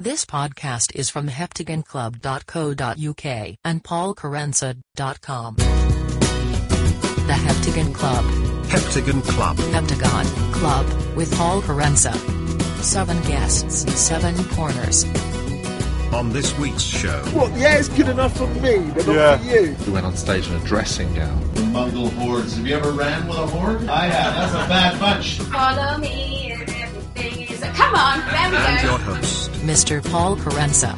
[0.00, 5.54] This podcast is from heptagonclub.co.uk and paulkerensa.com.
[5.56, 8.24] The Heptagon Club.
[8.66, 9.56] Heptagon Club.
[9.56, 12.14] Heptagon Club with Paul Kerensa.
[12.80, 15.04] Seven guests, seven corners.
[16.14, 17.50] On this week's show, What?
[17.58, 19.74] Yeah, it's good enough for me, but not for you.
[19.84, 21.72] We went on stage in a dressing gown.
[21.72, 22.56] Mongol hordes.
[22.56, 23.88] Have you ever ran with a horde?
[23.88, 24.34] I have.
[24.36, 25.40] That's a bad bunch.
[25.40, 26.47] Follow me
[27.62, 27.74] and everything.
[27.74, 28.88] Come on, there we and go.
[28.88, 30.10] your host, Mr.
[30.10, 30.94] Paul Kerensa.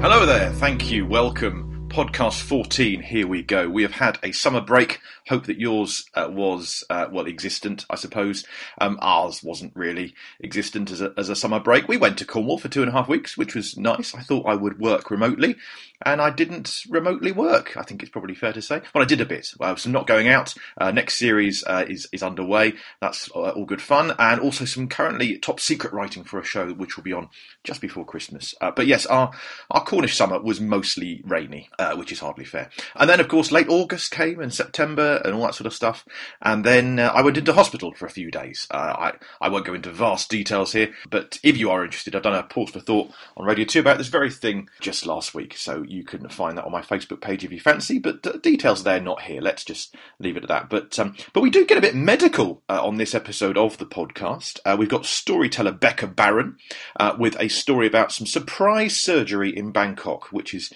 [0.00, 1.88] Hello there, thank you, welcome.
[1.88, 3.68] Podcast 14, here we go.
[3.68, 5.00] We have had a summer break.
[5.32, 8.44] Hope that yours uh, was, uh, well, existent, I suppose.
[8.78, 10.14] Um, ours wasn't really
[10.44, 11.88] existent as a, as a summer break.
[11.88, 14.14] We went to Cornwall for two and a half weeks, which was nice.
[14.14, 15.56] I thought I would work remotely,
[16.04, 17.78] and I didn't remotely work.
[17.78, 18.82] I think it's probably fair to say.
[18.94, 19.54] Well, I did a bit.
[19.58, 20.52] Well, so not going out.
[20.76, 22.74] Uh, next series uh, is, is underway.
[23.00, 24.12] That's uh, all good fun.
[24.18, 27.30] And also some currently top secret writing for a show which will be on
[27.64, 28.54] just before Christmas.
[28.60, 29.30] Uh, but yes, our,
[29.70, 32.68] our Cornish summer was mostly rainy, which is hardly fair.
[32.96, 36.04] And then, of course, late August came and September and all that sort of stuff.
[36.40, 38.66] And then uh, I went into hospital for a few days.
[38.70, 42.22] Uh, I, I won't go into vast details here, but if you are interested, I've
[42.22, 45.56] done a pause for thought on Radio 2 about this very thing just last week.
[45.56, 48.84] So you can find that on my Facebook page if you fancy, but uh, details
[48.84, 49.40] there, not here.
[49.40, 50.68] Let's just leave it at that.
[50.68, 53.86] But um, but we do get a bit medical uh, on this episode of the
[53.86, 54.58] podcast.
[54.64, 56.56] Uh, we've got storyteller Becca Baron
[56.98, 60.72] uh, with a story about some surprise surgery in Bangkok, which is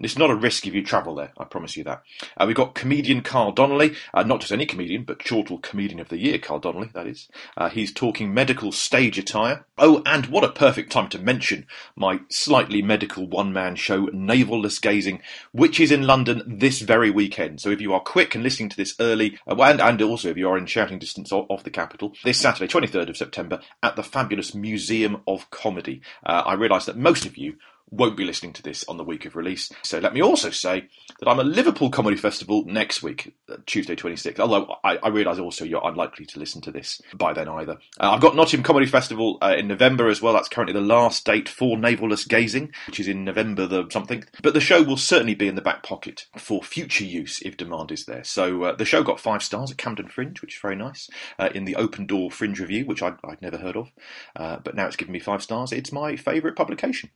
[0.00, 2.02] and it's not a risk if you travel there, I promise you that.
[2.34, 6.08] Uh, we've got comedian Carl Donnelly, uh, not just any comedian, but Chortle Comedian of
[6.08, 7.28] the Year, Carl Donnelly, that is.
[7.54, 9.66] Uh, he's talking medical stage attire.
[9.76, 14.80] Oh, and what a perfect time to mention my slightly medical one man show, Navelless
[14.80, 15.20] Gazing,
[15.52, 17.60] which is in London this very weekend.
[17.60, 20.38] So if you are quick and listening to this early, uh, and, and also if
[20.38, 24.02] you are in shouting distance of, the capital, this Saturday, 23rd of September, at the
[24.02, 26.00] fabulous Museum of Comedy.
[26.24, 27.56] Uh, I realise that most of you
[27.90, 29.70] won't be listening to this on the week of release.
[29.82, 30.88] So let me also say
[31.18, 34.38] that I'm at Liverpool Comedy Festival next week, uh, Tuesday 26th.
[34.38, 37.78] Although I, I realise also you're unlikely to listen to this by then either.
[37.98, 40.34] Uh, I've got Nottingham Comedy Festival uh, in November as well.
[40.34, 44.24] That's currently the last date for Navelless Gazing, which is in November the something.
[44.42, 47.90] But the show will certainly be in the back pocket for future use if demand
[47.90, 48.24] is there.
[48.24, 51.08] So uh, the show got five stars at Camden Fringe, which is very nice.
[51.38, 53.90] Uh, in the Open Door Fringe Review, which I'd, I'd never heard of,
[54.36, 55.72] uh, but now it's given me five stars.
[55.72, 57.10] It's my favourite publication.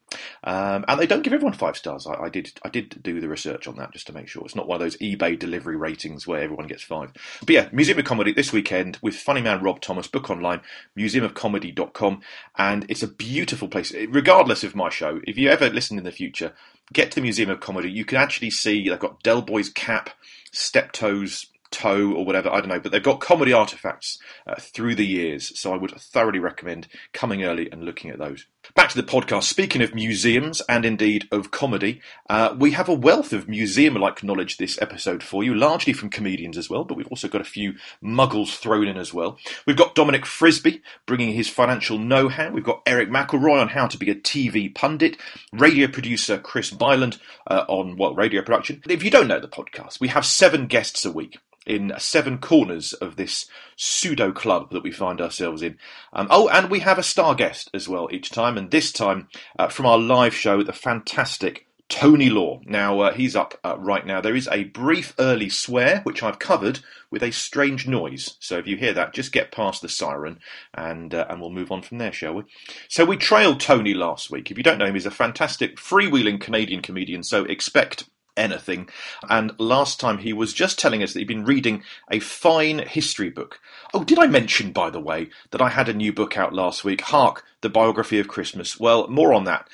[0.65, 2.07] Um, and they don't give everyone five stars.
[2.07, 4.55] I, I did I did do the research on that just to make sure it's
[4.55, 7.13] not one of those eBay delivery ratings where everyone gets five.
[7.41, 10.07] But yeah, Museum of Comedy this weekend with funny man Rob Thomas.
[10.07, 10.63] Book online,
[10.97, 12.23] museumofcomedy.com,
[12.57, 13.93] and it's a beautiful place.
[14.09, 16.55] Regardless of my show, if you ever listen in the future,
[16.95, 17.91] get to the Museum of Comedy.
[17.91, 20.11] You can actually see they've got Del Boy's cap,
[20.51, 25.07] Steptoe's toe or whatever, I don't know, but they've got comedy artifacts uh, through the
[25.07, 28.47] years, so I would thoroughly recommend coming early and looking at those.
[28.75, 29.45] Back to the podcast.
[29.45, 34.23] Speaking of museums and indeed of comedy, uh, we have a wealth of museum like
[34.23, 37.45] knowledge this episode for you, largely from comedians as well, but we've also got a
[37.45, 39.39] few muggles thrown in as well.
[39.67, 42.51] We've got Dominic Frisby bringing his financial know how.
[42.51, 45.19] We've got Erich McElroy on how to be a TV pundit,
[45.53, 48.83] radio producer Chris Byland uh, on, well, radio production.
[48.89, 52.93] If you don't know the podcast, we have seven guests a week in seven corners
[52.95, 55.79] of this pseudo club that we find ourselves in.
[56.13, 59.29] Um, oh, and we have a star guest as well each time, and this time
[59.59, 62.61] uh, from our live show, the fantastic Tony Law.
[62.65, 64.21] Now, uh, he's up uh, right now.
[64.21, 66.81] There is a brief early swear, which I've covered
[67.11, 68.37] with a strange noise.
[68.41, 70.41] So if you hear that, just get past the siren
[70.73, 72.43] and, uh, and we'll move on from there, shall we?
[72.89, 74.51] So we trailed Tony last week.
[74.51, 78.89] If you don't know him, he's a fantastic freewheeling Canadian comedian, so expect anything.
[79.29, 83.31] And last time he was just telling us that he'd been reading a fine history
[83.31, 83.61] book.
[83.93, 86.85] Oh, did I mention, by the way, that I had a new book out last
[86.85, 87.03] week?
[87.03, 88.79] Hark, the biography of Christmas.
[88.79, 89.69] Well, more on that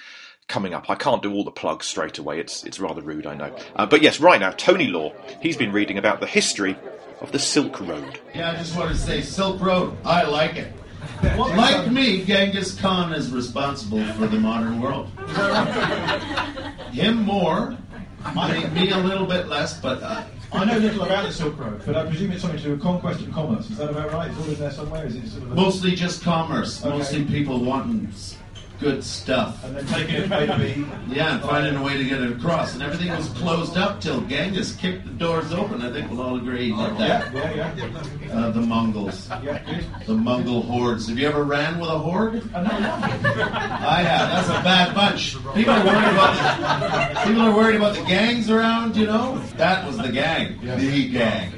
[0.48, 0.90] coming up.
[0.90, 2.40] I can't do all the plugs straight away.
[2.40, 3.56] It's it's rather rude, I know.
[3.76, 5.12] Uh, but yes, right now, Tony Law.
[5.40, 6.76] He's been reading about the history
[7.20, 8.20] of the Silk Road.
[8.34, 9.96] Yeah, I just want to say Silk Road.
[10.04, 10.72] I like it.
[11.22, 15.08] Like me, Genghis Khan is responsible for the modern world.
[16.92, 17.76] Him more,
[18.20, 21.82] me, me a little bit less, but uh, I know little about the Silk Road,
[21.86, 23.70] but I presume it's something to do with conquest and commerce.
[23.70, 24.30] Is that about right?
[24.30, 25.06] It's all in there somewhere.
[25.06, 26.84] Is it sort of mostly just commerce.
[26.84, 26.96] Okay.
[26.96, 28.12] Mostly people wanting
[28.80, 29.62] good stuff.
[29.64, 30.86] and then taking it maybe?
[31.08, 32.74] Yeah, and finding a way to get it across.
[32.74, 35.82] And everything was closed up till Genghis kicked the doors open.
[35.82, 37.34] I think we'll all agree he did Yeah, that.
[37.34, 37.74] yeah,
[38.26, 38.32] yeah.
[38.32, 39.28] Uh, the Mongols.
[40.06, 41.08] The Mongol hordes.
[41.08, 42.50] Have you ever ran with a horde?
[42.52, 42.58] No.
[42.60, 44.30] I have.
[44.30, 45.34] That's a bad bunch.
[45.54, 48.96] People are worried about the, people are worried about the gangs around.
[48.96, 51.52] You know, that was the gang, the gang.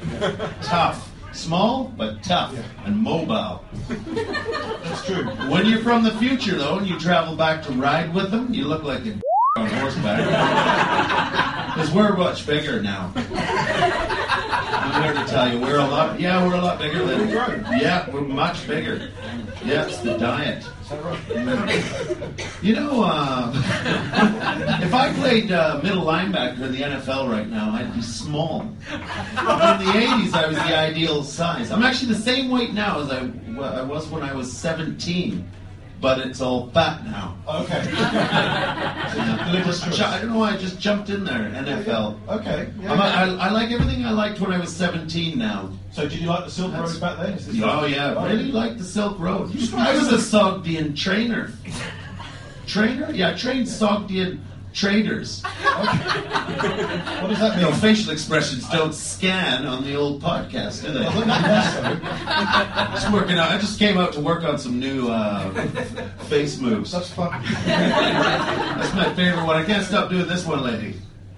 [0.61, 1.09] Tough.
[1.33, 3.63] Small but tough and mobile.
[3.89, 5.25] That's true.
[5.49, 8.65] When you're from the future, though, and you travel back to ride with them, you
[8.65, 9.13] look like a
[9.57, 11.73] on horseback.
[11.75, 13.11] Because we're much bigger now.
[13.15, 16.19] I'm here to tell you, we're a lot.
[16.19, 17.29] Yeah, we're a lot bigger than.
[17.29, 19.09] Yeah, we're much bigger.
[19.65, 20.63] Yeah, it's the diet.
[22.61, 23.51] You know, uh,
[24.81, 28.61] if I played uh, middle linebacker in the NFL right now, I'd be small.
[28.61, 31.71] In the 80s, I was the ideal size.
[31.71, 33.29] I'm actually the same weight now as I,
[33.59, 35.45] I was when I was 17,
[36.03, 37.37] but it's all fat now.
[37.47, 37.81] Okay.
[37.95, 42.19] I, just, I don't know why I just jumped in there, NFL.
[42.27, 42.69] Okay.
[42.81, 42.93] Yeah.
[42.93, 45.71] A, I, I like everything I liked when I was 17 now.
[45.93, 47.39] so, did you like the Silk Road back then?
[47.63, 49.51] Oh yeah, I really like the Silk Road.
[49.73, 51.53] I was a Sogdian trainer.
[52.67, 53.09] Trainer?
[53.13, 54.41] Yeah, I trained Sogdian
[54.73, 55.43] traders.
[57.23, 57.73] What does that mean?
[57.75, 61.03] facial expressions don't scan on the old podcast, do they?
[62.93, 63.51] just working out.
[63.51, 65.49] I just came out to work on some new uh,
[66.25, 66.91] face moves.
[66.91, 67.41] That's fun.
[67.65, 69.55] That's my favorite one.
[69.55, 70.95] I can't stop doing this one, lady.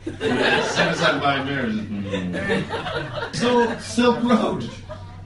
[0.07, 3.39] As soon as mirrors.
[3.39, 4.69] So Silk Road.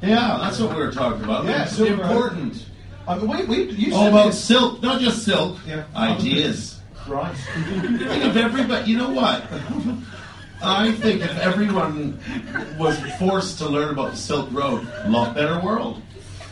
[0.01, 1.45] Yeah, that's what we were talking about.
[1.45, 2.65] Yeah, it's important.
[3.07, 5.57] I mean, we, we, you All about silk, not just silk.
[5.67, 5.83] Yeah.
[5.95, 6.78] Ideas.
[7.09, 7.35] Right.
[7.35, 8.91] Think of everybody.
[8.91, 9.44] You know what?
[10.61, 12.19] I think if everyone
[12.77, 16.03] was forced to learn about the Silk Road, a lot better world.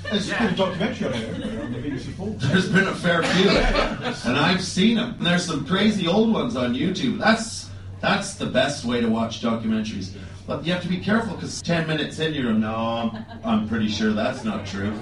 [0.09, 2.48] There's been a documentary on it on the.
[2.48, 5.15] There's been a fair few, and I've seen them.
[5.18, 7.19] And there's some crazy old ones on YouTube.
[7.19, 7.69] That's
[8.00, 10.15] that's the best way to watch documentaries.
[10.48, 13.90] But you have to be careful because ten minutes in, you're no, I'm, I'm pretty
[13.90, 14.96] sure that's not true.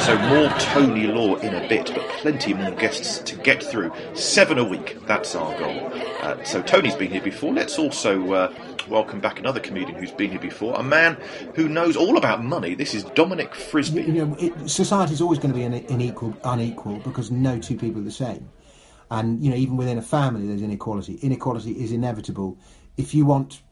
[0.00, 3.92] So more Tony Law in a bit, but plenty more guests to get through.
[4.14, 5.92] Seven a week, that's our goal.
[6.22, 7.52] Uh, so Tony's been here before.
[7.52, 8.54] Let's also uh,
[8.88, 11.18] welcome back another comedian who's been here before, a man
[11.54, 12.74] who knows all about money.
[12.74, 14.02] This is Dominic Frisby.
[14.02, 18.00] you know, it, society's always going to be une- unequal, unequal because no two people
[18.00, 18.50] are the same.
[19.08, 21.14] And you know, even within a family, there's inequality.
[21.22, 22.58] Inequality is inevitable.
[22.96, 23.62] If you want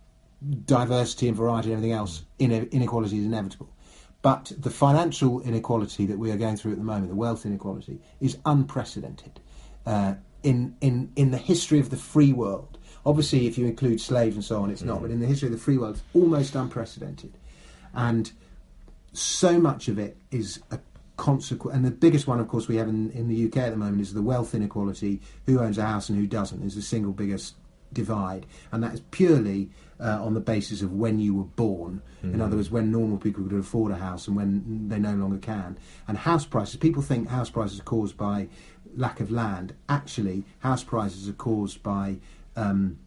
[0.64, 3.72] diversity and variety and everything else, inequality is inevitable.
[4.22, 8.00] But the financial inequality that we are going through at the moment, the wealth inequality,
[8.20, 9.40] is unprecedented
[9.84, 12.78] uh, in in in the history of the free world.
[13.04, 15.02] Obviously, if you include slaves and so on, it's not.
[15.02, 17.36] But in the history of the free world, it's almost unprecedented.
[17.94, 18.30] And
[19.12, 20.78] so much of it is a
[21.16, 21.76] consequence.
[21.76, 24.00] And the biggest one, of course, we have in, in the UK at the moment
[24.02, 27.56] is the wealth inequality who owns a house and who doesn't is the single biggest
[27.92, 28.46] divide.
[28.70, 32.02] And that is purely uh, on the basis of when you were born.
[32.22, 35.38] In other words, when normal people could afford a house and when they no longer
[35.38, 35.76] can.
[36.06, 38.48] And house prices, people think house prices are caused by
[38.96, 39.74] lack of land.
[39.88, 42.18] Actually, house prices are caused by
[42.56, 42.98] um,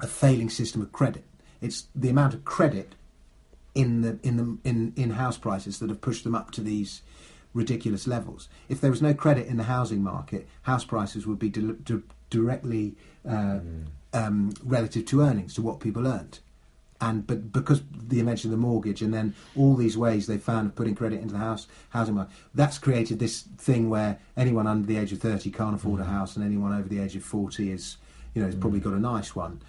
[0.00, 1.24] a failing system of credit.
[1.60, 2.94] It's the amount of credit
[3.74, 7.02] in the in the in, in house prices that have pushed them up to these
[7.54, 8.48] ridiculous levels.
[8.68, 12.02] If there was no credit in the housing market, house prices would be di- di-
[12.30, 12.94] directly
[13.28, 13.60] uh,
[14.18, 16.38] um, relative to earnings to what people earned.
[17.00, 20.66] And but because the invention of the mortgage and then all these ways they found
[20.66, 24.86] of putting credit into the house housing market, that's created this thing where anyone under
[24.86, 26.08] the age of thirty can't afford a mm.
[26.16, 27.98] house, and anyone over the age of forty is,
[28.34, 28.84] you know, has probably mm.
[28.84, 29.60] got a nice one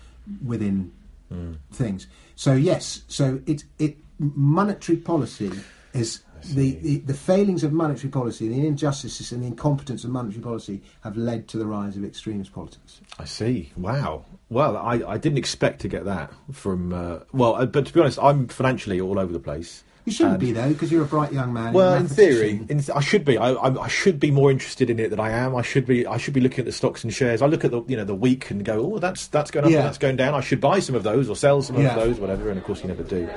[0.44, 0.92] within
[1.32, 1.56] mm.
[1.72, 2.08] things.
[2.36, 5.52] So yes, so it it monetary policy
[5.94, 10.42] is the, the the failings of monetary policy, the injustices and the incompetence of monetary
[10.44, 13.02] policy have led to the rise of extremist politics.
[13.18, 13.72] I see.
[13.78, 14.26] Wow.
[14.50, 16.94] Well, I, I didn't expect to get that from.
[16.94, 19.84] Uh, well, uh, but to be honest, I'm financially all over the place.
[20.06, 21.72] You shouldn't And- be though, because you're a bright young man.
[21.74, 23.38] Well, in theory, in th- I should be.
[23.38, 25.56] I, I, I should be more interested in it than I am.
[25.56, 26.08] I should be.
[26.08, 27.44] I should be looking at the stocks and shares.
[27.44, 29.72] I look at the you know the week and go, oh, that's that's going up,
[29.72, 29.80] Yeah.
[29.80, 30.34] and that's going down.
[30.34, 31.90] I should buy some of those or sell some Yeah.
[31.90, 32.50] of those, whatever.
[32.50, 33.30] And of course, you never do.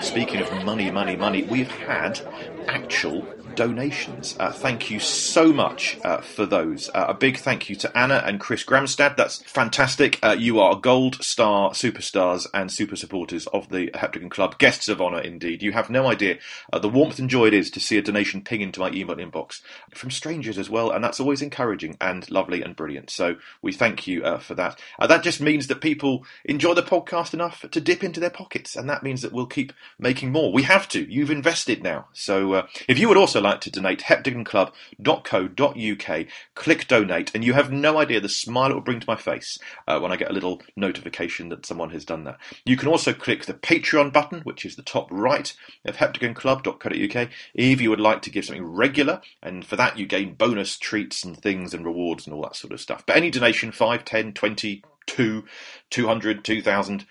[0.00, 2.20] Speaking of money, money, money, we've had
[2.68, 3.26] actual
[3.56, 4.36] donations.
[4.38, 6.88] Uh, thank you so much uh, for those.
[6.90, 9.16] Uh, a big thank you to Anna and Chris Gramstad.
[9.16, 10.20] That's fantastic.
[10.22, 14.58] Uh, you are gold star superstars and super supporters of the Heptagon Club.
[14.58, 15.62] Guests of honour, indeed.
[15.62, 16.38] You have no idea
[16.72, 19.16] uh, the warmth and joy it is to see a donation ping into my email
[19.16, 19.62] inbox
[19.94, 23.10] from strangers as well, and that's always encouraging and lovely and brilliant.
[23.10, 24.78] So we thank you for that.
[25.00, 28.88] That just means that people enjoy the podcast enough to dip into their pockets, and
[28.90, 30.52] that means that we'll keep making more.
[30.52, 31.10] We have to.
[31.10, 32.08] You've invested now.
[32.12, 37.98] So if you would also like to donate, heptagonclub.co.uk, click donate, and you have no
[37.98, 40.60] idea the smile it will bring to my face uh, when I get a little
[40.76, 42.38] notification that someone has done that.
[42.64, 47.80] You can also click the Patreon button, which is the top right of heptagonclub.co.uk, if
[47.80, 51.36] you would like to give something regular, and for that you gain bonus treats and
[51.36, 53.04] things and rewards and all that sort of stuff.
[53.06, 55.44] But any donation, 5, 10, 20, 2,
[55.90, 57.06] 200, 2,000,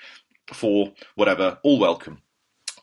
[0.52, 2.22] 4, whatever, all welcome.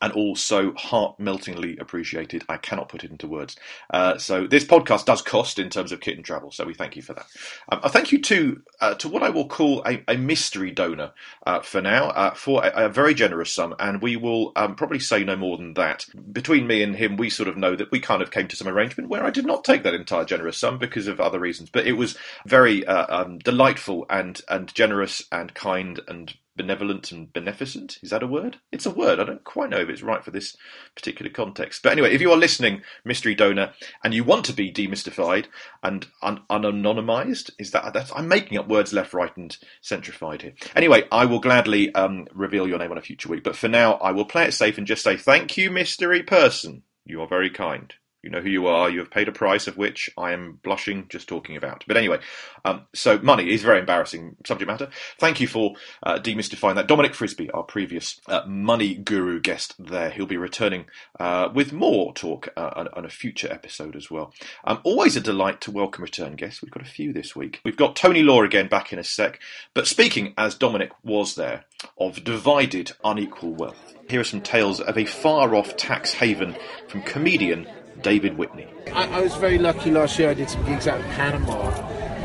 [0.03, 2.45] And also heart meltingly appreciated.
[2.49, 3.57] I cannot put it into words.
[3.89, 6.97] Uh, so this podcast does cost in terms of kit and travel, so we thank
[6.97, 7.27] you for that.
[7.71, 11.13] Um, I thank you to uh, to what I will call a, a mystery donor
[11.47, 14.99] uh, for now uh, for a, a very generous sum, and we will um, probably
[14.99, 16.05] say no more than that.
[16.33, 18.69] Between me and him, we sort of know that we kind of came to some
[18.69, 21.87] arrangement where I did not take that entire generous sum because of other reasons, but
[21.87, 27.99] it was very uh, um, delightful and and generous and kind and benevolent and beneficent.
[28.03, 28.59] Is that a word?
[28.71, 29.21] It's a word.
[29.21, 30.57] I don't quite know if it's right for this
[30.95, 31.83] particular context.
[31.83, 33.73] But anyway, if you are listening, mystery donor,
[34.05, 35.47] and you want to be demystified
[35.83, 40.55] and un- unanonymized, is that that's I'm making up words left, right, and centrified here.
[40.77, 43.45] Anyway, I will gladly um, reveal your name on a future week.
[43.45, 46.83] But for now, I will play it safe and just say thank you, mystery person.
[47.05, 47.93] You are very kind.
[48.23, 48.89] You know who you are.
[48.89, 51.85] You have paid a price of which I am blushing just talking about.
[51.89, 52.21] But anyway,
[52.65, 54.91] um, so money is very embarrassing subject matter.
[55.19, 55.75] Thank you for
[56.05, 56.87] uh, demystifying that.
[56.87, 60.85] Dominic Frisby, our previous uh, money guru guest there, he'll be returning
[61.19, 64.33] uh, with more talk uh, on, on, a future episode as well.
[64.65, 66.63] Um, always a delight to welcome return guests.
[66.63, 67.61] We've got a few this week.
[67.65, 69.41] We've got Tony Law again back in a sec.
[69.75, 71.65] But speaking as Dominic was there
[71.99, 76.55] of divided unequal wealth, here are some tales of a far off tax haven
[76.87, 77.67] from comedian
[78.01, 78.67] David Whitney.
[78.93, 80.31] I, I, was very lucky last year.
[80.31, 81.69] I did some gigs out in Panama,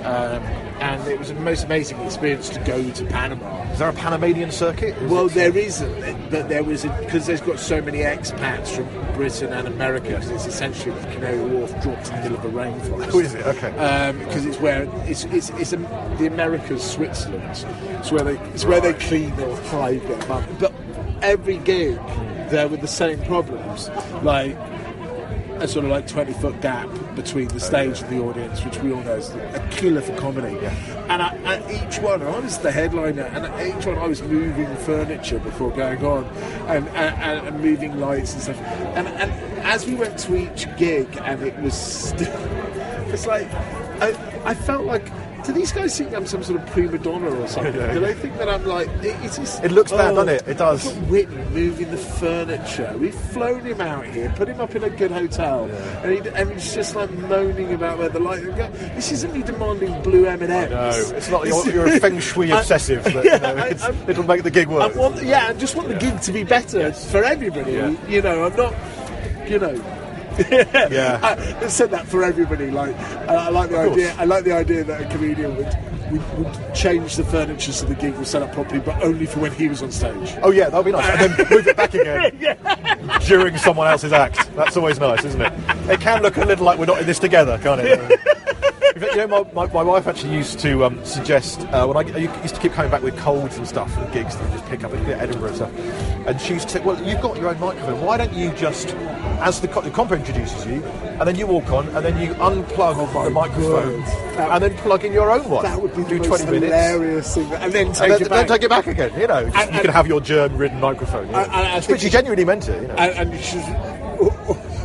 [0.04, 0.44] um,
[0.80, 3.64] and it was the most amazing experience to go to Panama.
[3.72, 4.98] Is there a Panamanian circuit?
[4.98, 9.54] Is well, there isn't, but there was because there's got so many expats from Britain
[9.54, 10.10] and America.
[10.10, 13.14] Because it's essentially the Canary Wharf dropped in the middle of a rainforest.
[13.14, 13.46] Oh, is it?
[13.46, 13.70] Okay.
[14.26, 15.78] Because um, it's where it's it's, it's a,
[16.18, 17.44] the Americas, Switzerland.
[18.00, 20.48] It's where they it's where they clean or hide their money.
[20.60, 20.74] But
[21.22, 21.96] every gig,
[22.50, 23.90] there were the same problems,
[24.24, 24.56] like
[25.62, 28.78] a sort of like 20 foot gap between the oh, stage and the audience, which
[28.80, 30.58] we all know is a killer for comedy.
[31.10, 34.74] And at each one, I was the headliner, and at each one I was moving
[34.78, 36.26] furniture before going on,
[36.68, 38.62] and, and, and moving lights and stuff.
[38.96, 42.28] And, and as we went to each gig, and it was still,
[43.08, 43.52] it's like,
[44.02, 45.12] I, I felt like
[45.48, 47.74] do these guys think I'm some sort of prima donna or something?
[47.74, 47.94] Yeah, yeah.
[47.94, 48.90] Do they think that I'm like?
[49.02, 50.48] It, it, is, it looks bad, oh, doesn't it?
[50.48, 50.94] It does.
[51.10, 52.94] Whitney moving the furniture.
[53.00, 56.04] We've flown him out here, put him up in a good hotel, yeah.
[56.04, 58.44] and, he, and, he's just like moaning about where the light.
[58.96, 60.72] This isn't me demanding blue M and M's.
[61.12, 61.48] No, it's not.
[61.48, 63.06] You're, you're a feng shui obsessive.
[63.06, 64.94] But, you know, I, it'll make the gig work.
[64.94, 67.10] I want, yeah, I just want the gig to be better yes.
[67.10, 67.72] for everybody.
[68.08, 68.76] You know, I'm not.
[69.50, 69.97] You know
[70.92, 71.20] yeah.
[71.62, 72.72] I said that for everybody.
[72.72, 72.96] Like,
[73.28, 74.16] I like the idea.
[74.18, 75.78] I like the idea that a comedian would,
[76.12, 79.40] would, would change the furniture so the gig was set up properly, but only for
[79.40, 80.36] when he was on stage.
[80.44, 81.10] Oh yeah, that'd be nice.
[81.10, 83.20] and then move it back again yeah.
[83.26, 84.50] during someone else's act.
[84.56, 85.54] That's always nice, isn't it?
[85.90, 88.46] It can look a little like we're not in this together, can't it?
[89.02, 92.42] you know, my, my, my, wife actually used to um, suggest uh, when I, I,
[92.42, 94.84] used to keep coming back with colds and stuff and gigs that you just pick
[94.84, 95.80] up at Edinburgh and stuff.
[96.28, 98.02] And she used to say, "Well, you've got your own microphone.
[98.02, 98.96] Why don't you just,
[99.40, 102.96] as the, the comp introduces you, and then you walk on, and then you unplug
[102.98, 104.04] oh the microphone,
[104.52, 105.64] and then plug in your own one.
[105.64, 107.54] That would be do the 20 most minutes, hilarious thing.
[107.54, 108.48] And then take and then, it back.
[108.48, 109.20] Then take it back again.
[109.20, 111.28] You know, and, you can have your germ-ridden microphone.
[111.28, 111.40] You know.
[111.40, 112.82] I, I but she genuinely meant it.
[112.82, 112.96] You know.
[112.96, 113.64] And, and she's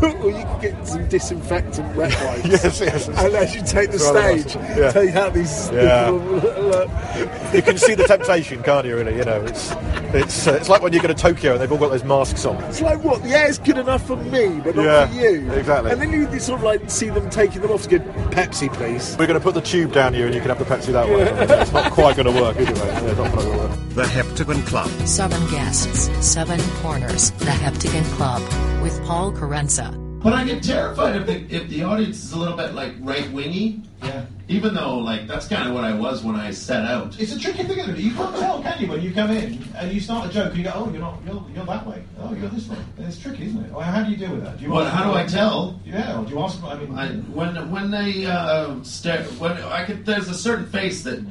[0.03, 2.49] or you can get some disinfectant wet wipes.
[2.49, 3.09] yes, yes.
[3.09, 4.91] And as you take the stage, yeah.
[4.91, 5.71] take out these.
[5.83, 6.11] Yeah.
[7.55, 8.97] you can see the temptation, can't you?
[8.97, 9.73] Really, you know, it's
[10.15, 12.45] it's uh, it's like when you go to Tokyo and they've all got those masks
[12.45, 12.63] on.
[12.65, 13.25] It's like what?
[13.25, 15.53] Yeah, it's good enough for me, but not yeah, for you.
[15.53, 15.91] Exactly.
[15.91, 19.17] And then you sort of like see them taking them off to get Pepsi, please.
[19.19, 21.09] We're going to put the tube down here, and you can have the Pepsi that
[21.09, 21.23] way.
[21.59, 22.77] it's not quite going to work, is it?
[22.77, 23.79] Yeah, it's not quite going to work.
[23.95, 24.91] The Heptagon Club.
[25.07, 27.31] Seven guests, seven corners.
[27.33, 29.97] The Heptagon Club with Paul Kerensa.
[30.23, 33.31] But I get terrified if the if the audience is a little bit like right
[33.33, 33.83] wingy.
[34.03, 34.27] Yeah.
[34.49, 37.19] Even though like that's kind of what I was when I set out.
[37.19, 37.99] It's a tricky thing, isn't it?
[38.01, 38.89] You can't tell, can you?
[38.89, 41.21] When you come in and you start a joke, and you go, "Oh, you're not,
[41.25, 42.03] you're, you're that way.
[42.21, 43.73] Oh, you're this way." And it's tricky, isn't it?
[43.73, 44.59] Well, how do you deal with that?
[44.59, 45.81] Do you well, how do I tell?
[45.85, 46.21] Yeah.
[46.21, 46.63] Or do you ask?
[46.63, 47.09] I mean, I,
[47.39, 51.25] when when they uh, stare, when I could, there's a certain face that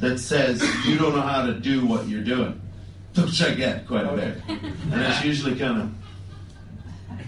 [0.00, 2.60] that says you don't know how to do what you're doing,
[3.14, 5.94] which I get quite a bit, and it's usually kind of.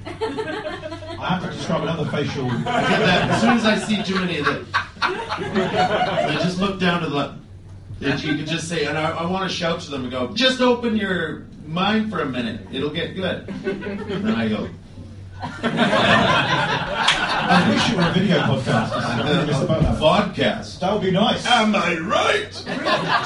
[0.07, 2.47] I have to describe another facial.
[2.47, 3.31] Get that.
[3.31, 4.67] As soon as I see too many of them,
[5.03, 7.39] I just look down to the.
[8.03, 10.33] And you can just say, and I, I want to shout to them and go,
[10.33, 12.67] just open your mind for a minute.
[12.73, 13.47] It'll get good.
[13.49, 14.71] And then I go,
[15.43, 17.17] I
[17.73, 18.91] wish you were a video podcast.
[19.99, 20.79] Podcast.
[20.81, 21.47] That would be nice.
[21.47, 22.53] Am I right?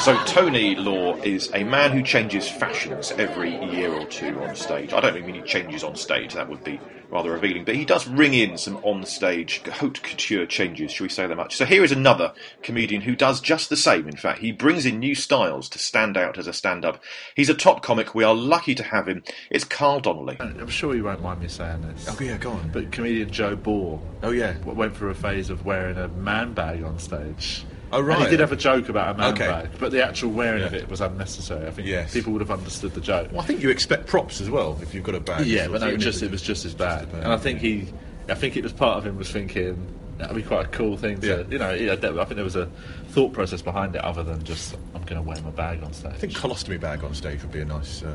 [0.00, 4.92] So Tony Law is a man who changes fashions every year or two on stage.
[4.92, 6.34] I don't mean he changes on stage.
[6.34, 6.78] That would be
[7.10, 7.64] rather revealing.
[7.64, 11.56] But he does ring in some on-stage haute couture changes, shall we say that much?
[11.56, 12.32] So here is another
[12.62, 14.08] comedian who does just the same.
[14.08, 17.02] In fact, he brings in new styles to stand out as a stand-up.
[17.34, 18.14] He's a top comic.
[18.14, 19.22] We are lucky to have him.
[19.50, 20.36] It's Carl Donnelly.
[20.40, 22.06] Uh, I'm sure you won't mind me saying this.
[22.08, 22.70] Oh yeah, go on.
[22.72, 24.56] But comedian Joe Ball Oh yeah.
[24.64, 27.64] went through a phase of wearing a man bag on stage.
[27.94, 28.18] Oh And right.
[28.22, 29.46] he did have a joke about a man Okay.
[29.46, 31.66] bag, but the actual wearing of it was unnecessary.
[31.66, 32.12] I think Yes.
[32.12, 33.28] people would have understood the joke.
[33.32, 35.46] Well, I think you expect props as well if you've got a bag.
[35.46, 37.08] Yeah, but no, it just it was just as bad.
[37.12, 37.88] And I think he,
[38.28, 39.76] I think it was part of him was thinking
[40.18, 41.42] that'd be quite a cool thing to, Yeah.
[41.50, 41.72] you know.
[41.72, 42.66] Yeah, I think there was a
[43.10, 46.12] thought process behind it other than just I'm going to wear my bag on stage.
[46.12, 48.14] I think colostomy bag on stage would be a nice, uh,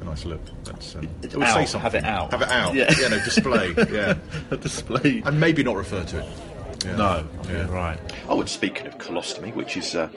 [0.00, 0.40] a nice look.
[0.64, 1.80] That's, um, it would Out, say something.
[1.82, 2.30] have it out.
[2.32, 2.74] Have it out.
[2.74, 2.92] Yeah.
[3.00, 3.74] Yeah, no display.
[3.92, 4.14] Yeah,
[4.50, 5.22] a display.
[5.24, 6.28] and maybe not refer to it.
[6.84, 6.96] Yeah.
[6.96, 7.52] No, Yeah.
[7.52, 7.70] yeah.
[7.70, 7.98] right.
[8.28, 10.08] Oh, and speaking of colostomy, which is uh,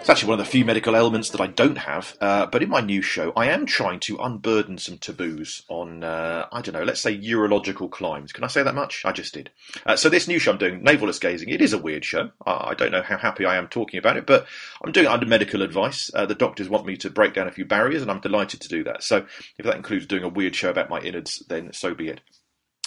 [0.00, 2.16] it's actually one of the few medical ailments that I don't have.
[2.20, 6.46] Uh, but in my new show, I am trying to unburden some taboos on uh,
[6.50, 8.32] I don't know, let's say urological climbs.
[8.32, 9.04] Can I say that much?
[9.04, 9.50] I just did.
[9.86, 11.50] Uh, so this new show I'm doing, navelless gazing.
[11.50, 12.30] It is a weird show.
[12.44, 14.46] I, I don't know how happy I am talking about it, but
[14.84, 16.10] I'm doing it under medical advice.
[16.12, 18.68] Uh, the doctors want me to break down a few barriers, and I'm delighted to
[18.68, 19.04] do that.
[19.04, 19.24] So
[19.56, 22.20] if that includes doing a weird show about my innards, then so be it.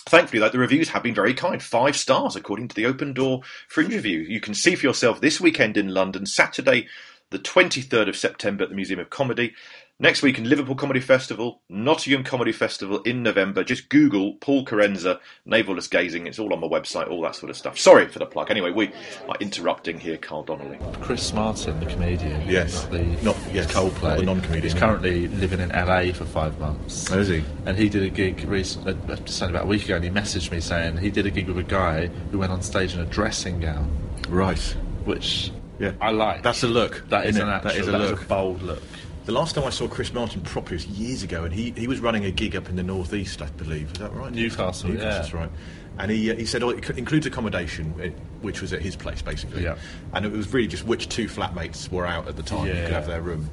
[0.07, 1.61] Thankfully, though, the reviews have been very kind.
[1.61, 4.19] Five stars, according to the Open Door Fringe Review.
[4.19, 6.87] You can see for yourself this weekend in London, Saturday,
[7.31, 9.55] the 23rd of September at the Museum of Comedy.
[9.97, 13.63] Next week in Liverpool Comedy Festival, Nottingham Comedy Festival in November.
[13.63, 16.27] Just Google Paul Kerensa, Navelless Gazing.
[16.27, 17.79] It's all on my website, all that sort of stuff.
[17.79, 18.51] Sorry for the plug.
[18.51, 18.87] Anyway, we
[19.29, 20.79] are interrupting here, Carl Donnelly.
[20.99, 22.83] Chris Martin, the comedian, Yes.
[22.87, 24.63] the Not- yes, Coldplay, not the non-comedian.
[24.63, 27.09] He's currently living in LA for five months.
[27.09, 27.45] Oh, is he?
[27.65, 30.09] And he did a gig recently, uh, just only about a week ago, and he
[30.11, 32.99] messaged me saying he did a gig with a guy who went on stage in
[32.99, 33.89] a dressing gown,
[34.27, 34.75] Right.
[35.05, 35.91] which Yeah.
[36.01, 36.41] I like.
[36.43, 37.05] That's a look.
[37.09, 38.21] that an actual, That is a that is look.
[38.23, 38.83] a bold look.
[39.25, 41.99] The last time I saw Chris Martin properly was years ago, and he, he was
[41.99, 43.91] running a gig up in the northeast, I believe.
[43.93, 44.31] Is that right?
[44.31, 45.17] Newcastle, Newcastle, yeah.
[45.17, 45.49] that's right.
[45.97, 48.09] And he uh, he said, oh, it includes accommodation, eh,
[48.41, 49.63] which was at his place basically.
[49.63, 49.77] Yeah.
[50.13, 52.91] And it was really just which two flatmates were out at the time who could
[52.91, 53.49] have their room.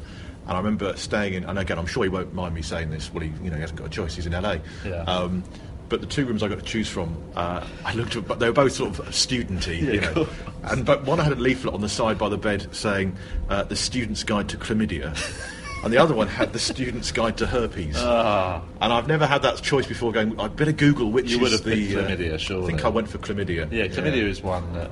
[0.47, 3.13] And I remember staying in, and again, I'm sure he won't mind me saying this.
[3.13, 4.17] Well, he you know he hasn't got a choice.
[4.17, 4.57] He's in LA.
[4.85, 5.05] Yeah.
[5.05, 5.45] Um,
[5.89, 8.47] but the two rooms I got to choose from, uh, I looked at, but they
[8.47, 10.29] were both sort of studenty, you know.
[10.65, 13.17] And but one I had a leaflet on the side by the bed saying
[13.49, 15.15] uh, "The Student's Guide to Chlamydia,"
[15.83, 19.43] and the other one had "The Student's Guide to Herpes." Ah, And I've never had
[19.43, 20.13] that choice before.
[20.13, 22.89] Going, I'd better Google which You is would have the picked chlamydia, I think I
[22.89, 23.71] went for chlamydia.
[23.73, 24.91] yeah, chlamydia is one that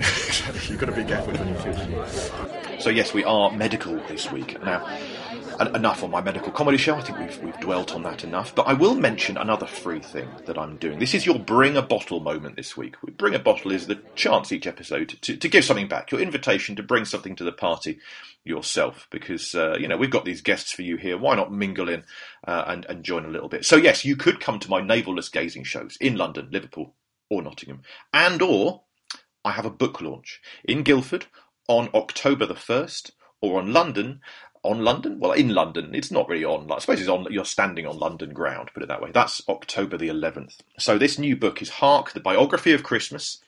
[0.68, 2.30] You've got to be careful when you choose.
[2.82, 4.62] So yes, we are medical this week.
[4.64, 4.98] Now, en-
[5.60, 6.94] enough on my medical comedy show.
[6.94, 8.54] I think we've we've dwelt on that enough.
[8.54, 10.98] But I will mention another free thing that I'm doing.
[10.98, 12.96] This is your bring a bottle moment this week.
[13.16, 16.10] Bring a bottle is the chance each episode to, to give something back.
[16.10, 17.98] Your invitation to bring something to the party
[18.44, 21.18] yourself, because uh, you know we've got these guests for you here.
[21.18, 22.04] Why not mingle in
[22.46, 23.64] uh, and and join a little bit?
[23.64, 26.94] So yes, you could come to my navelless gazing shows in London, Liverpool,
[27.28, 28.82] or Nottingham, and or
[29.44, 31.26] I have a book launch in Guildford
[31.68, 34.20] on October the 1st or on London.
[34.62, 35.18] On London?
[35.18, 35.94] Well, in London.
[35.94, 36.70] It's not really on.
[36.70, 37.26] I suppose it's on.
[37.30, 39.10] You're standing on London ground, put it that way.
[39.12, 40.58] That's October the 11th.
[40.78, 43.40] So this new book is Hark, the biography of Christmas.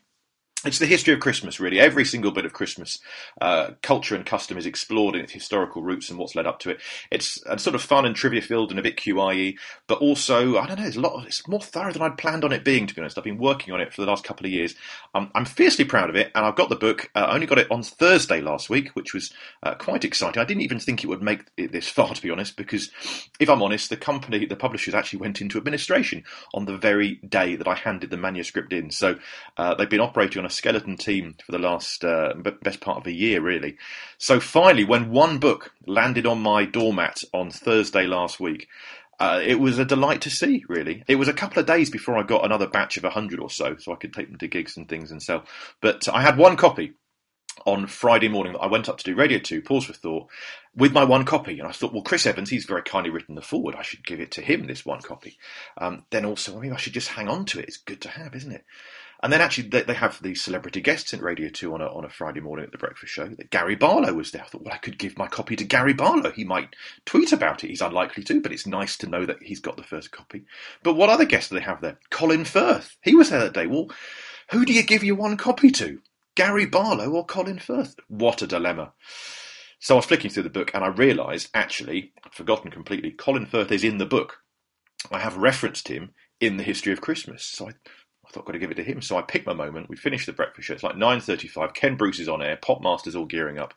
[0.64, 1.80] It's the history of Christmas, really.
[1.80, 3.00] Every single bit of Christmas
[3.40, 6.70] uh, culture and custom is explored in its historical roots and what's led up to
[6.70, 6.80] it.
[7.10, 9.56] It's uh, sort of fun and trivia filled and a bit QIE,
[9.88, 10.86] but also I don't know.
[10.86, 11.14] It's a lot.
[11.14, 12.86] Of, it's more thorough than I'd planned on it being.
[12.86, 14.76] To be honest, I've been working on it for the last couple of years.
[15.16, 17.10] Um, I'm fiercely proud of it, and I've got the book.
[17.12, 19.32] Uh, I only got it on Thursday last week, which was
[19.64, 20.40] uh, quite exciting.
[20.40, 22.92] I didn't even think it would make it this far, to be honest, because
[23.40, 26.22] if I'm honest, the company, the publishers, actually went into administration
[26.54, 28.92] on the very day that I handed the manuscript in.
[28.92, 29.18] So
[29.56, 33.06] uh, they've been operating on a skeleton team for the last uh, best part of
[33.06, 33.76] a year, really.
[34.18, 38.68] So finally, when one book landed on my doormat on Thursday last week,
[39.18, 41.04] uh, it was a delight to see, really.
[41.06, 43.76] It was a couple of days before I got another batch of 100 or so,
[43.78, 45.44] so I could take them to gigs and things and sell.
[45.80, 46.94] But I had one copy
[47.66, 50.30] on Friday morning that I went up to do Radio 2, Pause for Thought,
[50.74, 51.58] with my one copy.
[51.58, 53.76] And I thought, well, Chris Evans, he's very kindly written the foreword.
[53.76, 55.38] I should give it to him, this one copy.
[55.78, 57.66] Um, then also, maybe I should just hang on to it.
[57.68, 58.64] It's good to have, isn't it?
[59.22, 62.04] And then actually, they, they have these celebrity guests in Radio 2 on a, on
[62.04, 63.28] a Friday morning at the breakfast show.
[63.28, 64.42] That Gary Barlow was there.
[64.42, 66.32] I thought, well, I could give my copy to Gary Barlow.
[66.32, 66.74] He might
[67.06, 67.68] tweet about it.
[67.68, 70.42] He's unlikely to, but it's nice to know that he's got the first copy.
[70.82, 71.98] But what other guests do they have there?
[72.10, 72.96] Colin Firth.
[73.00, 73.66] He was there that day.
[73.66, 73.90] Well,
[74.50, 76.00] who do you give your one copy to?
[76.34, 77.94] Gary Barlow or Colin Firth?
[78.08, 78.92] What a dilemma.
[79.78, 83.46] So I was flicking through the book and I realised, actually, I'd forgotten completely, Colin
[83.46, 84.38] Firth is in the book.
[85.10, 87.44] I have referenced him in the history of Christmas.
[87.44, 87.72] So I,
[88.32, 89.02] I thought I've got to give it to him.
[89.02, 89.90] So I picked my moment.
[89.90, 90.74] We finished the breakfast show.
[90.74, 91.74] It's like 9.35.
[91.74, 92.56] Ken Bruce is on air.
[92.56, 93.74] Popmaster's all gearing up.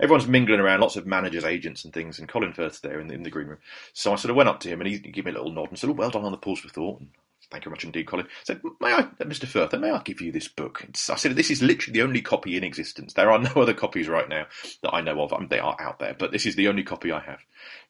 [0.00, 0.80] Everyone's mingling around.
[0.80, 2.18] Lots of managers, agents and things.
[2.18, 3.58] And Colin Firth's there in the, in the green room.
[3.92, 5.70] So I sort of went up to him and he gave me a little nod
[5.70, 6.98] and said, oh, well done on the pause for thought.
[7.00, 7.10] And
[7.52, 8.24] Thank you very much indeed, Colin.
[8.24, 9.46] I Said, may I, uh, Mr.
[9.46, 10.86] Firth, may I give you this book?
[11.10, 13.12] I said, this is literally the only copy in existence.
[13.12, 14.46] There are no other copies right now
[14.82, 15.34] that I know of.
[15.34, 17.40] I mean, they are out there, but this is the only copy I have.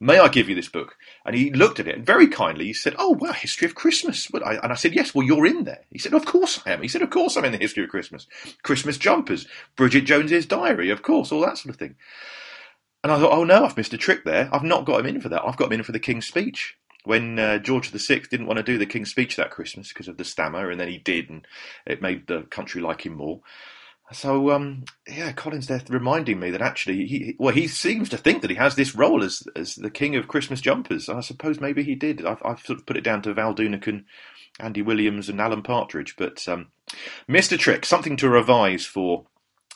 [0.01, 0.97] May I give you this book?
[1.25, 4.29] And he looked at it and very kindly he said, oh, well, History of Christmas.
[4.35, 5.85] I, and I said, yes, well, you're in there.
[5.91, 6.83] He said, of course I am.
[6.83, 8.27] He said, of course I'm in the History of Christmas.
[8.65, 9.47] Christmas jumpers,
[9.77, 11.95] Bridget Jones's diary, of course, all that sort of thing.
[13.05, 14.49] And I thought, oh no, I've missed a trick there.
[14.53, 15.43] I've not got him in for that.
[15.45, 16.77] I've got him in for the King's Speech.
[17.05, 20.19] When uh, George VI didn't want to do the King's Speech that Christmas because of
[20.19, 21.47] the stammer, and then he did, and
[21.85, 23.41] it made the country like him more.
[24.13, 28.43] So, um, yeah, Colin's there reminding me that actually, he, well, he seems to think
[28.43, 31.09] that he has this role as as the king of Christmas jumpers.
[31.09, 32.25] I suppose maybe he did.
[32.25, 34.05] I've, I've sort of put it down to Val Doonican,
[34.61, 36.17] Andy Williams, and Alan Partridge.
[36.17, 36.69] But um,
[37.29, 37.59] Mr.
[37.59, 39.25] Trick, something to revise for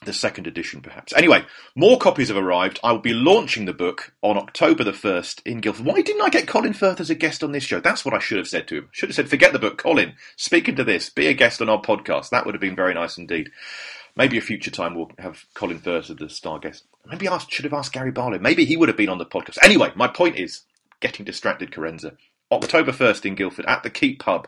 [0.05, 1.13] the second edition, perhaps.
[1.15, 2.79] Anyway, more copies have arrived.
[2.85, 5.87] I will be launching the book on October the 1st in Guildford.
[5.87, 7.81] Why didn't I get Colin Firth as a guest on this show?
[7.81, 8.89] That's what I should have said to him.
[8.93, 11.81] Should have said, forget the book, Colin, speak into this, be a guest on our
[11.81, 12.31] podcast.
[12.31, 13.51] That would have been very nice indeed.
[14.17, 16.85] Maybe a future time we'll have Colin Firth as the star guest.
[17.07, 18.39] Maybe I should have asked Gary Barlow.
[18.39, 19.59] Maybe he would have been on the podcast.
[19.63, 20.63] Anyway, my point is,
[21.01, 22.17] getting distracted, Kerensa.
[22.53, 24.47] October 1st in Guildford at the Keep Pub.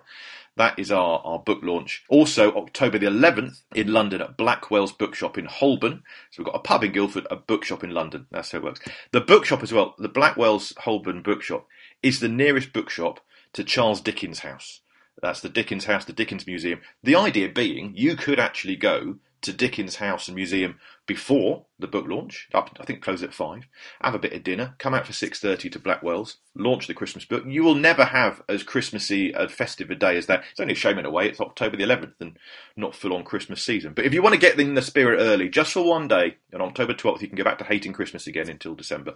[0.58, 2.02] That is our, our book launch.
[2.08, 6.02] Also, October the 11th in London at Blackwell's Bookshop in Holborn.
[6.32, 8.26] So we've got a pub in Guildford, a bookshop in London.
[8.32, 8.80] That's how it works.
[9.12, 11.68] The bookshop as well, the Blackwell's Holborn Bookshop,
[12.02, 13.20] is the nearest bookshop
[13.52, 14.80] to Charles Dickens' house.
[15.22, 16.80] That's the Dickens house, the Dickens Museum.
[17.04, 22.06] The idea being you could actually go to Dickens' house and museum before the book
[22.08, 22.48] launch.
[22.52, 23.66] Up, I think close at five.
[24.00, 24.74] Have a bit of dinner.
[24.78, 26.38] Come out for six thirty to Blackwell's.
[26.54, 27.44] Launch the Christmas book.
[27.46, 30.44] You will never have as Christmassy a festive a day as that.
[30.50, 31.28] It's only a shame in a way.
[31.28, 32.38] It's October the eleventh and
[32.76, 33.92] not full on Christmas season.
[33.94, 36.60] But if you want to get in the spirit early, just for one day, on
[36.60, 39.14] October twelfth, you can go back to hating Christmas again until December.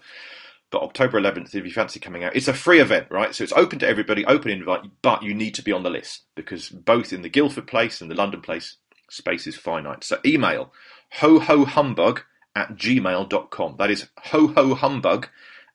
[0.73, 3.35] But October 11th, if you fancy coming out, it's a free event, right?
[3.35, 6.23] So it's open to everybody, open invite, but you need to be on the list
[6.35, 8.79] because both in the Guildford place and the London place,
[9.13, 10.05] space is finite.
[10.05, 10.73] So email
[11.19, 12.23] hohohumbug
[12.55, 13.77] at gmail.com.
[13.79, 15.27] That is hohohumbug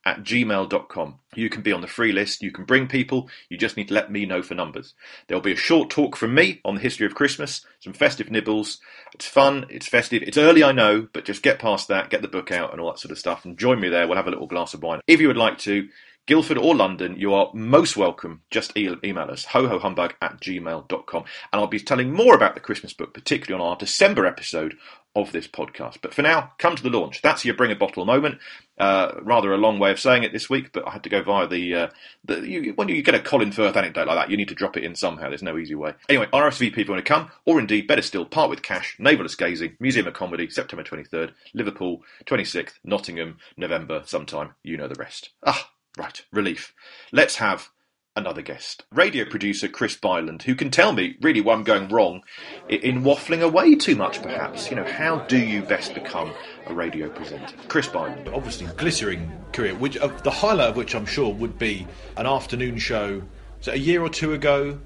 [0.06, 1.20] at gmail.com.
[1.36, 3.94] You can be on the free list, you can bring people, you just need to
[3.94, 4.94] let me know for numbers.
[5.28, 8.80] There'll be a short talk from me on the history of Christmas, some festive nibbles.
[9.14, 12.30] It's fun, it's festive, it's early, I know, but just get past that, get the
[12.30, 14.08] book out and all that sort of stuff, and join me there.
[14.08, 15.02] We'll have a little glass of wine.
[15.08, 15.90] If you would like to,
[16.28, 18.42] Guildford or London, you are most welcome.
[18.52, 21.24] Just email us, hohohumbug at gmail.com.
[21.54, 24.76] And I'll be telling more about the Christmas book, particularly on our December episode
[25.16, 26.00] of this podcast.
[26.02, 27.22] But for now, come to the launch.
[27.22, 28.40] That's your bring a bottle moment.
[28.78, 31.24] Uh, rather a long way of saying it this week, but I had to go
[31.24, 31.74] via the.
[31.74, 31.88] Uh,
[32.26, 34.76] the you, when you get a Colin Firth anecdote like that, you need to drop
[34.76, 35.30] it in somehow.
[35.30, 35.94] There's no easy way.
[36.10, 38.98] Anyway, RSVP if you want to come, or indeed, better still, part with cash.
[39.00, 44.56] Navelless Gazing, Museum of Comedy, September 23rd, Liverpool, 26th, Nottingham, November, sometime.
[44.62, 45.30] You know the rest.
[45.46, 46.74] Ah, right, relief.
[47.12, 47.70] Let's have
[48.16, 52.24] another guest, radio producer Chris Byland, who can tell me really where I'm going wrong
[52.68, 54.70] in waffling away too much, perhaps.
[54.72, 56.34] You know, how do you best become
[56.66, 57.56] a radio presenter?
[57.68, 58.28] Chris Byland.
[58.30, 61.86] obviously glittering career, which uh, the highlight of which I'm sure would be
[62.18, 63.22] an afternoon show.
[63.62, 64.80] So a year or two ago,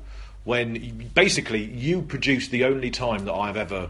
[0.43, 3.89] when basically you produced the only time that I've ever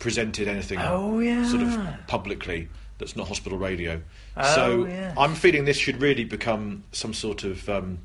[0.00, 1.44] presented anything, Oh, yeah.
[1.48, 2.68] sort of publicly
[3.04, 4.00] that's not hospital radio.
[4.36, 5.14] Oh, so yes.
[5.18, 7.98] I'm feeling this should really become some sort of um,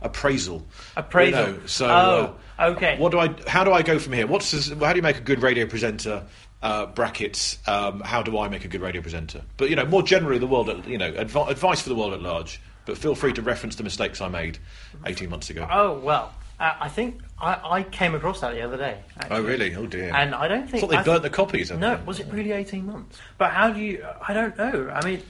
[0.00, 0.64] appraisal.
[0.96, 1.46] Appraisal.
[1.46, 2.96] You know, so Oh, uh, okay.
[2.98, 3.34] What do I?
[3.46, 4.26] How do I go from here?
[4.26, 6.24] What's this, how do you make a good radio presenter?
[6.60, 7.58] Uh, brackets.
[7.68, 9.42] Um, how do I make a good radio presenter?
[9.58, 10.68] But you know, more generally, the world.
[10.68, 12.60] At, you know, advi- advice for the world at large.
[12.84, 14.58] But feel free to reference the mistakes I made
[15.04, 15.68] 18 months ago.
[15.70, 18.98] Oh well, uh, I think I, I came across that the other day.
[19.16, 19.36] Actually.
[19.36, 19.74] Oh, really?
[19.76, 20.12] Oh, dear.
[20.14, 21.68] And I don't think I thought they burnt think- the copies.
[21.68, 23.18] haven't No, was it really eighteen months?
[23.38, 24.04] But how do you?
[24.26, 24.90] I don't know.
[24.92, 25.22] I mean,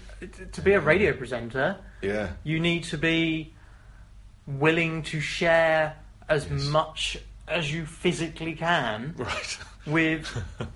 [0.53, 2.31] to be a radio presenter, Yeah.
[2.45, 3.53] you need to be
[4.47, 5.95] willing to share
[6.29, 9.59] as much as you physically can Right.
[9.87, 10.27] with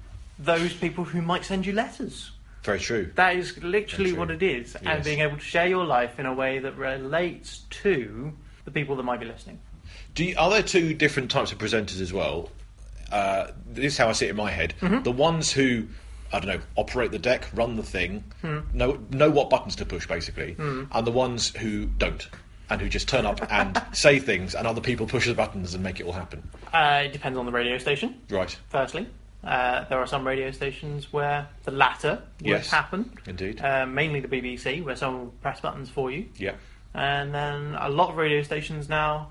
[0.39, 2.31] those people who might send you letters.
[2.65, 3.11] Very true.
[3.17, 6.33] That is literally what it is, and being able to share your life in a
[6.35, 8.33] way that relates to
[8.65, 9.59] the people that might be listening.
[10.15, 12.51] Do you, are there two different types of presenters as well?
[13.11, 14.75] Uh, this is how I see it in my head.
[14.81, 15.05] Mhm.
[15.05, 15.87] The ones who,
[16.33, 18.61] I don't know, operate the deck, run the thing, Hmm.
[18.73, 20.85] know know what buttons to push, basically, Hmm.
[20.93, 22.27] and the ones who don't,
[22.71, 25.83] and who just turn up and say things, and other people push the buttons and
[25.83, 26.43] make it all happen.
[26.73, 28.15] Uh, it depends on the radio station.
[28.31, 28.59] Right.
[28.71, 29.07] Firstly,
[29.45, 32.71] uh, there are some radio stations where the latter would Yes.
[32.71, 33.13] happen.
[33.27, 33.61] Indeed.
[33.63, 36.27] Uh, mainly the BBC, where someone will press buttons for you.
[36.37, 36.53] Yeah.
[36.95, 39.29] And then a lot of radio stations now,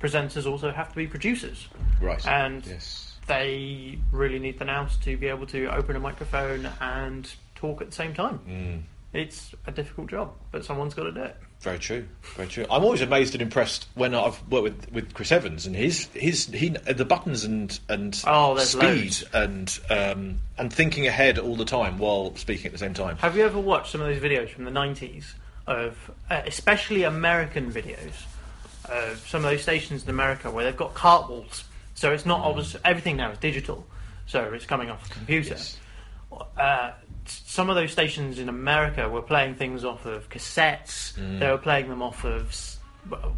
[0.00, 1.68] presenters also have to be producers.
[2.00, 2.24] Right.
[2.26, 3.16] And yes.
[3.26, 7.88] they really need the nous to be able to open a microphone and talk at
[7.88, 8.40] the same time.
[8.48, 8.82] Mm.
[9.12, 11.36] It's a difficult job, but someone's got to do it.
[11.60, 12.06] Very true.
[12.36, 12.66] Very true.
[12.70, 16.46] I'm always amazed and impressed when I've worked with, with Chris Evans and his his
[16.46, 19.24] he the buttons and and Oh, speed loads.
[19.32, 23.16] and um, and thinking ahead all the time while speaking at the same time.
[23.16, 25.32] Have you ever watched some of those videos from the 90s
[25.66, 28.12] of, uh, especially American videos,
[28.90, 31.64] of some of those stations in America where they've got cart walls?
[31.94, 33.86] So it's not obvious, everything now is digital,
[34.26, 35.56] so it's coming off a computer.
[36.56, 36.92] Uh,
[37.26, 41.40] some of those stations in America were playing things off of cassettes, Mm.
[41.40, 42.54] they were playing them off of,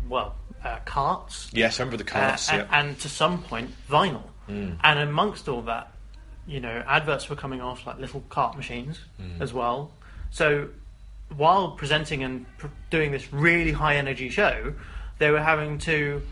[0.08, 1.48] well, uh, carts.
[1.52, 2.50] Yes, I remember the carts.
[2.52, 2.66] Uh, yeah.
[2.72, 4.22] and, and to some point, vinyl.
[4.48, 4.76] Mm.
[4.82, 5.92] And amongst all that,
[6.46, 9.40] you know, adverts were coming off like little cart machines Mm.
[9.40, 9.92] as well.
[10.30, 10.68] So
[11.36, 14.74] while presenting and pr- doing this really high energy show,
[15.20, 16.22] they were having to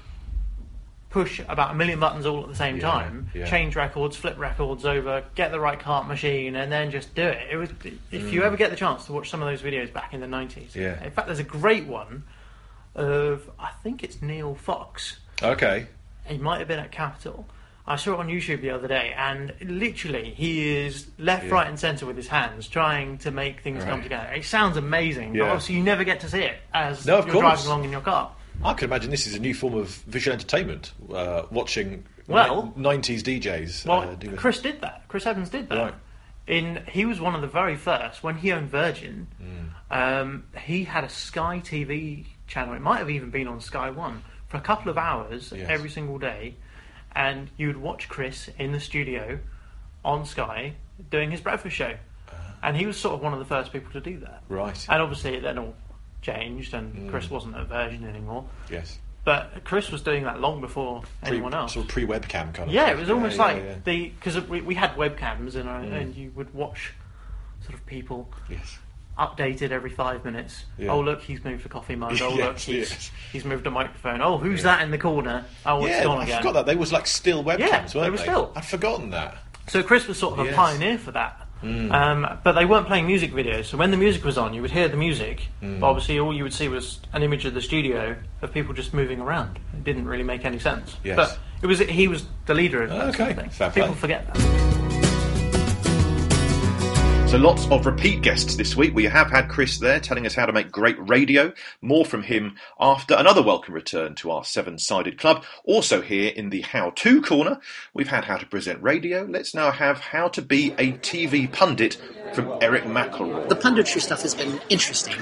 [1.10, 3.46] push about a million buttons all at the same Yeah, time, yeah.
[3.46, 7.48] change records, flip records over, get the right cart machine, and then just do it.
[7.50, 7.70] It was
[8.10, 8.44] if you Mm.
[8.44, 10.74] ever get the chance to watch some of those videos back in the nineties.
[10.74, 11.02] Yeah.
[11.04, 12.24] In fact, there's a great one
[12.94, 15.18] of I think it's Neil Fox.
[15.42, 15.86] Okay.
[16.26, 17.46] He might have been at Capital.
[17.86, 21.54] I saw it on YouTube the other day, and literally, he is left, Yeah.
[21.54, 24.30] right, and centre with his hands, trying to make things come together.
[24.34, 27.40] It sounds amazing, but obviously, you never get to see it as No, you're course.
[27.40, 28.30] driving along in your car.
[28.64, 30.92] I could imagine this is a new form of visual entertainment.
[31.12, 33.86] Uh, watching Well- nineties DJs.
[33.86, 34.36] Well, uh, do it.
[34.36, 35.04] Chris did that.
[35.08, 35.78] Chris Evans did that.
[35.78, 35.94] Right.
[36.46, 39.26] In he was one of the very first when he owned Virgin.
[39.42, 39.70] Mm.
[40.22, 42.74] Um, he had a Sky TV channel.
[42.74, 45.66] It might have even been on Sky One for a couple of hours Yes.
[45.70, 46.54] every single day,
[47.14, 49.38] and you would watch Chris in the studio
[50.04, 50.74] on Sky
[51.10, 51.94] doing his breakfast show,
[52.62, 54.42] and he was sort of one of the first people to do that.
[54.48, 54.86] Right.
[54.88, 55.74] And obviously, it then all
[56.22, 57.10] changed, and Mm.
[57.10, 58.44] Chris wasn't at Virgin anymore.
[58.70, 58.98] Yes.
[59.24, 61.74] But Chris was doing that long before Pre- anyone else.
[61.74, 62.70] Sort of pre-webcam kind of.
[62.70, 63.74] Yeah, it was almost yeah, like yeah.
[63.84, 65.92] the because we, we had webcams and Mm.
[66.00, 66.92] and you would watch
[67.60, 68.78] sort of people Yes.
[69.18, 70.64] updated every five minutes.
[70.88, 72.18] Oh look, he's moved to coffee mug.
[72.22, 73.10] Oh look, he's, yes.
[73.32, 74.22] he's moved a microphone.
[74.22, 75.44] Oh, who's that in the corner?
[75.66, 76.38] Oh, it's yeah, gone I again.
[76.38, 78.52] forgot that they was like still webcams, Yeah, weren't they were still.
[78.56, 79.36] I'd forgotten that.
[79.66, 81.47] So Chris was sort of a pioneer for that.
[81.62, 81.92] Mm.
[81.92, 83.66] Um, but they weren't playing music videos.
[83.66, 85.48] So when the music was on, you would hear the music.
[85.62, 85.80] Mm.
[85.80, 88.94] But obviously, all you would see was an image of the studio of people just
[88.94, 89.58] moving around.
[89.72, 90.96] It didn't really make any sense.
[91.02, 91.16] Yes.
[91.16, 93.70] But it was he was the leader of that sort Okay, of thing.
[93.72, 94.77] People forget that.
[97.28, 98.94] So lots of repeat guests this week.
[98.94, 101.52] We have had Chris there telling us how to make great radio.
[101.82, 105.44] More from him after another welcome return to our seven-sided club.
[105.64, 107.60] Also here in the how-to corner,
[107.92, 109.24] we've had how to present radio.
[109.28, 111.98] Let's now have how to be a TV pundit
[112.32, 113.46] from Erich McElroy.
[113.50, 115.16] The punditry stuff has been interesting.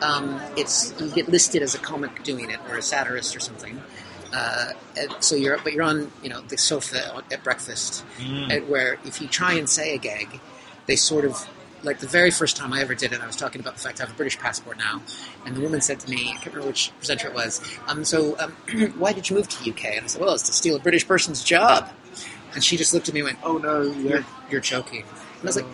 [0.00, 3.82] Um, it's you get listed as a comic doing it or a satirist or something.
[4.32, 4.72] Uh,
[5.20, 8.66] so you're, but you're on, you know, the sofa at breakfast, Mm.
[8.66, 10.40] where if you try and say a gag,
[10.86, 11.48] they sort of
[11.82, 13.20] like the very first time I ever did it.
[13.20, 15.02] I was talking about the fact I have a British passport now,
[15.44, 17.60] and the woman said to me, I can't remember which presenter it was.
[17.88, 18.52] Um, so um,
[18.98, 19.84] why did you move to the UK?
[19.96, 21.90] And I said, well, it's to steal a British person's job.
[22.54, 25.46] And she just looked at me and went, "Oh no, you're you're joking." And I
[25.46, 25.66] was like,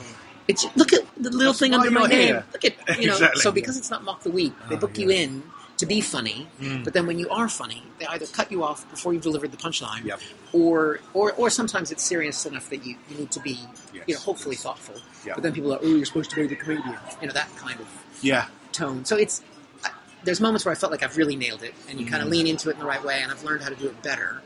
[0.49, 2.27] "It's look at the little thing under my name.
[2.29, 3.43] here." Look at you know." Exactly.
[3.43, 5.43] So because it's not mock the week, they Oh, book you in
[5.81, 6.85] to be funny, Mm.
[6.85, 9.57] but then when you are funny, they either cut you off before you've delivered the
[9.57, 10.21] punchline, Yep.
[10.53, 13.59] or or or sometimes it's serious enough that you, you need to be
[14.07, 14.97] you know hopefully thoughtful.
[15.27, 15.35] Yep.
[15.37, 17.79] But then people are, "Oh, you're supposed to be the comedian," you know that kind
[17.81, 17.87] of
[18.23, 18.47] Yeah.
[18.73, 19.05] tone.
[19.05, 19.43] So it's
[19.85, 19.91] I-
[20.25, 22.33] there's moments where I felt like I've really nailed it, and you kind of Mm.
[22.33, 24.43] lean into it in the right way, and I've learned how to do it better.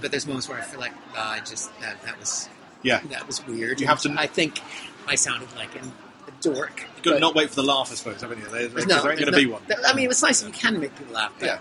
[0.00, 2.48] But there's moments where I feel like oh, I just that, that was
[2.82, 3.00] Yeah.
[3.10, 3.80] that was weird.
[3.80, 4.60] You have to- I think
[5.06, 5.92] I sounded like an,
[6.40, 6.84] dork.
[6.96, 8.46] You've got to not wait for the laugh, I suppose, haven't you?
[8.48, 9.62] There, there, no, there ain't going to be one.
[9.86, 11.32] I mean, it's nice if you can make people laugh.
[11.38, 11.60] But,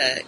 [0.00, 0.20] uh,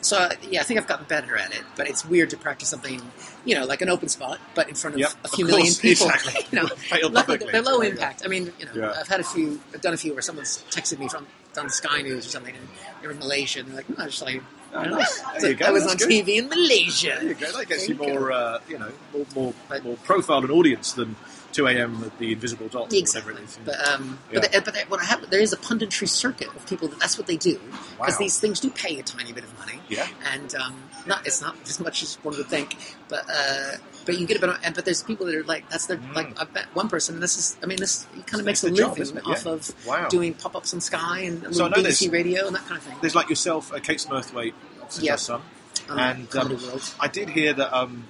[0.00, 1.62] so yeah, I think I've gotten better at it.
[1.76, 3.00] But it's weird to practice something,
[3.44, 5.56] you know, like an open spot, but in front of Yep, a of few course,
[5.56, 6.06] million people.
[6.08, 6.46] exactly.
[6.52, 7.52] You know, publicly.
[7.52, 8.22] they're low impact.
[8.24, 8.94] I mean, you know, Yeah.
[8.98, 11.26] I've had a few, I've done a few where someone's texted me from
[11.56, 12.66] on Sky News or something, and
[13.00, 14.42] they're in Malaysia, and they're like, "No, I just like."
[14.74, 15.22] Oh, nice.
[15.34, 16.24] it's There you go, I was that's on good.
[16.26, 17.18] TV in Malaysia.
[17.20, 17.52] There you go.
[17.58, 19.26] That gets you you more, uh, you know, more,
[19.68, 21.14] more, more profile and audience than
[21.52, 22.02] 2 a.m.
[22.04, 23.32] at the Invisible Dot or Exactly.
[23.34, 23.58] whatever it is.
[23.64, 24.40] But um, Yeah.
[24.40, 26.98] but, the, but the, what I have, there is a punditry circuit of people that
[26.98, 27.58] that's what they do
[27.98, 28.16] because Wow.
[28.18, 29.80] these things do pay a tiny bit of money.
[29.88, 30.06] Yeah.
[30.32, 30.74] And um,
[31.06, 32.76] not it's not as much as one would think,
[33.08, 34.48] but uh, but you get a bit.
[34.50, 37.20] Of, and but there's people that are like that's their like I bet one person.
[37.20, 38.68] This is I mean this he kind of makes Mm.
[38.68, 39.52] A the job, living off Yeah.
[39.52, 40.08] of Wow.
[40.08, 42.64] doing pop ups on Sky and a So I little know BBC radio and that
[42.66, 42.96] kind of thing.
[43.00, 45.16] There's like yourself, uh, Kate Smurthwaite, obviously Yeah.
[45.16, 45.42] son,
[45.88, 46.58] Um, and um,
[47.00, 48.04] I did hear that um,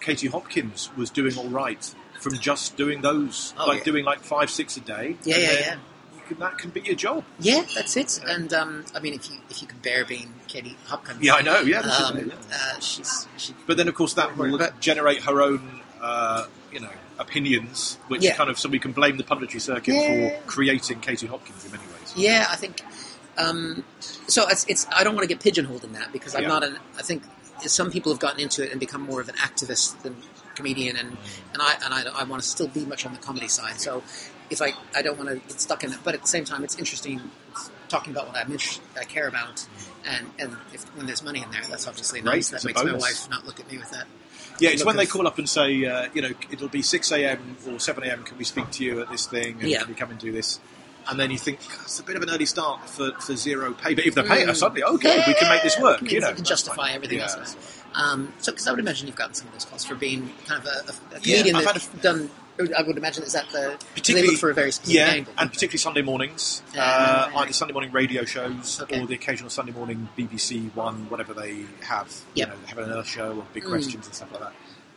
[0.00, 3.84] Katie Hopkins was doing all right from just doing those, Oh, like yeah.
[3.84, 5.16] doing like five, six a day.
[5.24, 5.74] Yeah, and yeah, yeah.
[6.14, 7.24] You can, that can be your job.
[7.38, 8.20] Yeah, that's it.
[8.26, 11.42] And um, I mean, if you if you can bear being Katie Hopkins, Yeah, I
[11.42, 15.40] know, yeah, um, it, uh, she's she, But then, of course, that will generate her
[15.40, 18.34] own, uh, you know, opinions, which Yeah.
[18.34, 20.28] kind of so we can blame the punditry circuit Yeah.
[20.40, 22.12] for creating Katie Hopkins in many ways.
[22.16, 22.82] Yeah, I think
[23.38, 23.84] Um,
[24.26, 26.48] so it's, it's I don't want to get pigeonholed in that because I'm Yeah.
[26.48, 26.78] not an.
[26.98, 27.22] I think
[27.66, 30.16] some people have gotten into it and become more of an activist than
[30.58, 31.10] comedian, and
[31.52, 33.80] and I and I, I want to still be much on the comedy side.
[33.80, 34.02] So
[34.50, 36.64] if I I don't want to get stuck in it, but at the same time,
[36.64, 37.16] it's interesting
[37.88, 39.66] talking about what I'm inter- I care about,
[40.04, 42.50] and and if when there's money in there, that's obviously Great, nice.
[42.50, 44.06] That makes my wife not look at me with that.
[44.60, 47.56] Yeah, it's when they call up and say, uh, you know, it'll be 6 a.m.
[47.70, 48.24] or 7 a.m.
[48.24, 49.56] Can we speak to you at this thing?
[49.60, 49.78] And Yeah.
[49.80, 50.58] Can we come and do this?
[51.08, 53.94] And then you think it's a bit of an early start for, for zero pay,
[53.94, 54.48] but if they pay Mm.
[54.48, 56.02] us suddenly, okay, we can make this work.
[56.10, 57.30] You know, can justify everything Yeah.
[57.38, 57.77] else.
[57.98, 60.62] Um, so, because I would imagine you've gotten some of those calls for being kind
[60.62, 60.70] of a,
[61.14, 62.30] a, a Yeah, comedian I've done.
[62.76, 65.32] I would imagine is that the particularly for a very specific yeah, angle.
[65.38, 69.00] and particularly Sunday mornings, Yeah, uh, right, either Sunday morning radio shows Okay.
[69.00, 72.12] or the occasional Sunday morning BBC one, whatever they have.
[72.34, 72.48] Yep.
[72.48, 73.68] You know, they have an Earth show or big Mm.
[73.68, 74.52] questions and stuff like that.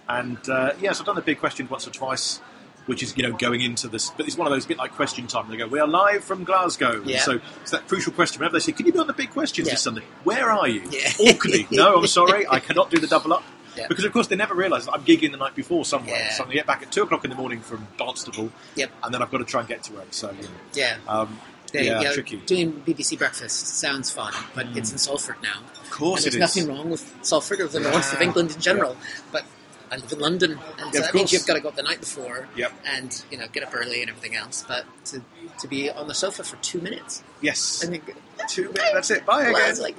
[0.09, 2.39] And uh, yes, I've done the big questions once or twice,
[2.87, 5.27] which is you know going into this, but it's one of those bit like question
[5.27, 5.49] time.
[5.49, 7.19] They go, "We are live from Glasgow," Yeah.
[7.21, 8.39] so it's that crucial question.
[8.39, 9.73] Whenever they say, "Can you be on the big questions Yeah.
[9.75, 10.81] this Sunday?" Where are you?
[10.89, 11.11] Yeah.
[11.19, 11.67] Orkney?
[11.71, 13.43] no, I'm sorry, I cannot do the double up.
[13.77, 13.87] Yeah.
[13.87, 16.15] Because of course they never realise that I'm gigging the night before somewhere.
[16.15, 16.31] Yeah.
[16.33, 18.91] So I'm gonna get back at two o'clock in the morning from Barnstaple, Yep.
[19.03, 20.07] and then I've got to try and get to work.
[20.11, 20.97] So you know, Yeah.
[21.07, 21.39] um,
[21.73, 22.35] Yeah, yeah, you know, tricky.
[22.45, 25.61] Doing BBC Breakfast sounds fun, but it's in Salford now.
[25.81, 26.57] Of course and there's is.
[26.57, 28.97] nothing wrong with Salford or the north of England in general,
[29.31, 29.45] but
[29.91, 31.83] I live in London, and Yeah, so that means you've got to go up the
[31.83, 32.71] night before Yep.
[32.85, 34.63] and you know get up early and everything else.
[34.67, 35.21] But to
[35.59, 37.83] to be on the sofa for two minutes, Yes.
[37.85, 38.01] I mean,
[38.47, 38.91] Two minutes.
[38.93, 39.25] That's it.
[39.25, 39.69] Bye well, again.
[39.69, 39.95] it's like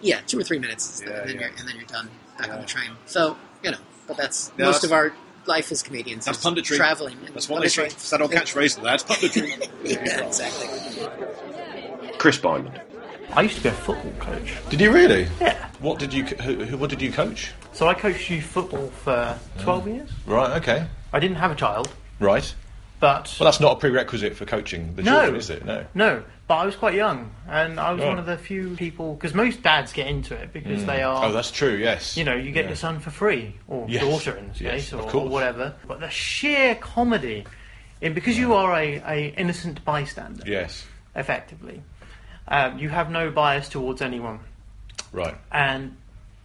[0.00, 1.40] yeah, two or three minutes, Yeah, and, then yeah.
[1.40, 2.90] You're, and then you're done back on the train.
[3.06, 5.12] So you know, but that's Yeah, most that's- of our
[5.46, 6.24] life as comedians.
[6.26, 6.76] That's is punditry.
[6.76, 7.16] traveling.
[7.26, 7.82] and That's what they say.
[7.86, 7.92] punditry.
[7.92, 8.80] It's that old catchphrase.
[8.82, 9.68] That's punditry.
[9.84, 10.68] yeah, exactly.
[12.18, 12.80] Chris Byland.
[13.32, 14.54] I used to be a football coach.
[14.68, 15.26] Did you really?
[15.40, 15.68] Yeah.
[15.80, 16.24] What did you?
[16.24, 17.52] Who, who, what did you coach?
[17.72, 20.10] So I coached youth football for 12 years.
[20.26, 20.50] Right.
[20.58, 20.86] Okay.
[21.12, 22.54] I didn't have a child, Right.
[23.00, 25.12] but Well, that's not a prerequisite for coaching the No.
[25.20, 25.64] children, is it?
[25.64, 25.84] No.
[25.94, 28.08] no, but I was quite young, and I was Right.
[28.08, 31.24] one of the few people because most dads get into it because they are.
[31.26, 31.74] Oh, that's true.
[31.76, 32.16] Yes.
[32.16, 32.70] you know, you get Yeah.
[32.70, 34.02] your son for free, or Yes.
[34.02, 35.30] daughter in this Yes, case, of or, or course.
[35.30, 35.74] whatever.
[35.88, 37.44] But the sheer comedy,
[38.00, 40.84] in, because you are a, a innocent bystander, Yes.
[41.16, 41.82] effectively,
[42.48, 44.40] um, you have no bias towards anyone,
[45.12, 45.34] Right.
[45.50, 45.96] and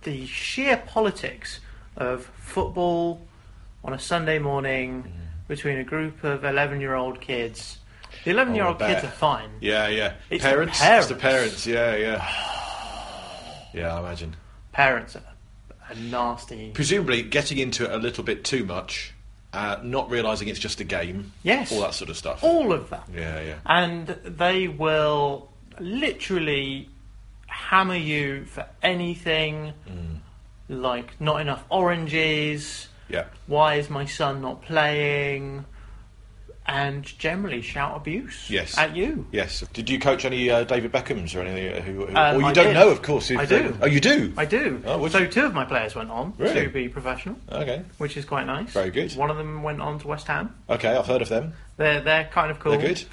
[0.08, 1.60] the sheer politics
[1.98, 3.20] of football
[3.84, 5.48] on a Sunday morning Mm.
[5.50, 7.80] between a group of eleven-year-old kids.
[8.24, 9.50] The eleven-year-old Oh, kids are fine.
[9.60, 9.88] Yeah.
[9.90, 10.14] Yeah.
[10.30, 10.80] It's the parents.
[10.80, 11.06] parents.
[11.06, 11.68] It's the parents.
[11.68, 11.96] Yeah.
[11.96, 12.28] Yeah.
[13.74, 13.96] Yeah.
[13.96, 14.36] I imagine.
[14.72, 15.24] Parents are,
[15.90, 16.72] are nasty.
[16.74, 19.14] Presumably, getting into it a little bit too much,
[19.54, 21.34] uh, not realizing it's just a game.
[21.44, 21.72] Yes.
[21.72, 22.44] All that sort of stuff.
[22.44, 23.08] All of that.
[23.14, 23.42] Yeah.
[23.42, 23.56] Yeah.
[23.66, 26.90] and they will literally
[27.58, 30.20] hammer you for anything Mm.
[30.70, 33.26] like not enough oranges Yeah.
[33.48, 35.66] why is my son not playing
[36.70, 38.78] and generally shout abuse Yes.
[38.78, 39.64] at you Yes.
[39.74, 41.74] Did you coach any uh, David Beckhams or anything?
[41.74, 42.74] uh, Who, who, Um, or you I don't did.
[42.74, 43.32] know, of course.
[43.32, 43.78] I they- do.
[43.82, 44.34] Oh, you do.
[44.38, 44.82] I do.
[44.86, 46.64] Oh, so two of my players went on Really?
[46.66, 47.84] to be professional, Okay.
[47.98, 48.72] which is quite nice.
[48.74, 49.16] Very good.
[49.16, 50.54] One of them went on to West Ham.
[50.70, 50.94] Okay.
[50.96, 51.54] I've heard of them.
[51.78, 52.74] They're they're kind of cool.
[52.78, 53.04] They're good.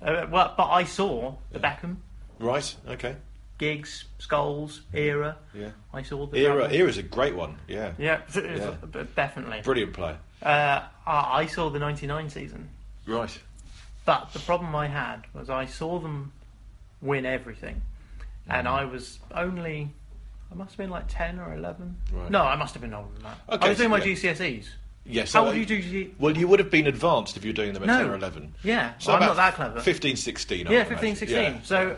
[0.00, 1.96] Uh, well, but I saw the Beckham
[2.40, 2.74] Right.
[2.88, 3.16] Okay.
[3.58, 5.36] Gigs, Scholes, era.
[5.52, 5.70] Yeah.
[5.92, 6.68] I saw the Era.
[6.72, 7.56] Era is a great one.
[7.66, 7.92] Yeah.
[7.98, 8.74] Yeah, Yeah.
[9.16, 9.60] definitely.
[9.62, 10.16] Brilliant play.
[10.42, 12.68] Uh, I saw the '99 season,
[13.06, 13.36] Right.
[14.04, 16.32] but the problem I had was I saw them
[17.02, 17.82] win everything,
[18.48, 19.90] and I was only.
[20.50, 21.94] I must have been like 10 or 11.
[22.10, 22.30] Right.
[22.30, 23.38] No, I must have been older than that.
[23.50, 24.14] Okay, I was doing my yeah.
[24.14, 24.68] GCSEs.
[25.04, 25.32] Yes.
[25.34, 27.54] How so- would you do G- Well, you would have been advanced if you were
[27.56, 27.98] doing them at No.
[27.98, 28.54] 10 or 11.
[28.62, 29.80] Yeah, So well, I'm not that clever.
[29.80, 30.66] 15, 16.
[30.66, 31.16] I yeah, would 15, imagine.
[31.16, 31.38] 16.
[31.54, 31.58] Yeah.
[31.64, 31.96] So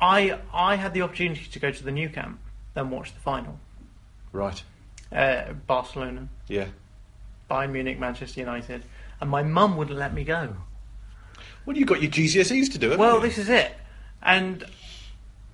[0.00, 2.38] I I had the opportunity to go to the Nou Camp,
[2.74, 3.58] then watch the final.
[4.32, 4.62] Right.
[5.12, 6.66] Uh, Barcelona, Yeah.
[7.50, 8.82] Bayern Munich, Manchester United,
[9.20, 10.56] and my mum wouldn't let me go.
[11.64, 13.22] Well, you've got your GCSEs to do, haven't Well, you?
[13.22, 13.74] this is it.
[14.22, 14.64] And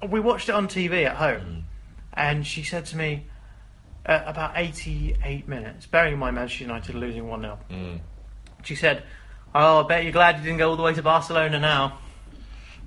[0.08, 1.18] we watched it on TV at Mm.
[1.18, 1.64] home,
[2.14, 3.26] and she said to me,
[4.06, 8.00] uh, about 88 minutes, bearing in mind Manchester United losing 1 0, Mm.
[8.64, 9.04] she said,
[9.54, 11.98] Oh, I bet you're glad you didn't go all the way to Barcelona now.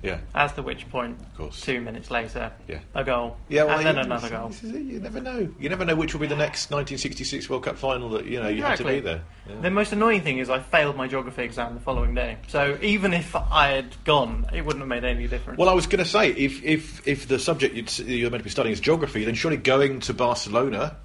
[0.02, 0.18] Yeah.
[0.34, 1.60] As the which point, of course.
[1.60, 2.78] two minutes later, Yeah.
[2.94, 4.48] a goal, Yeah, well, and then another goal.
[4.48, 5.48] this is it, You never know.
[5.58, 8.48] You never know which will be the next 1966 World Cup final that you know
[8.48, 9.22] you have to be there.
[9.48, 9.54] Yeah.
[9.62, 12.36] The most annoying thing is I failed my geography exam the following day.
[12.48, 15.58] So even if I had gone, it wouldn't have made any difference.
[15.58, 18.50] Well, I was going to say, if if if the subject you're meant to be
[18.50, 20.96] studying is geography, then surely going to Barcelona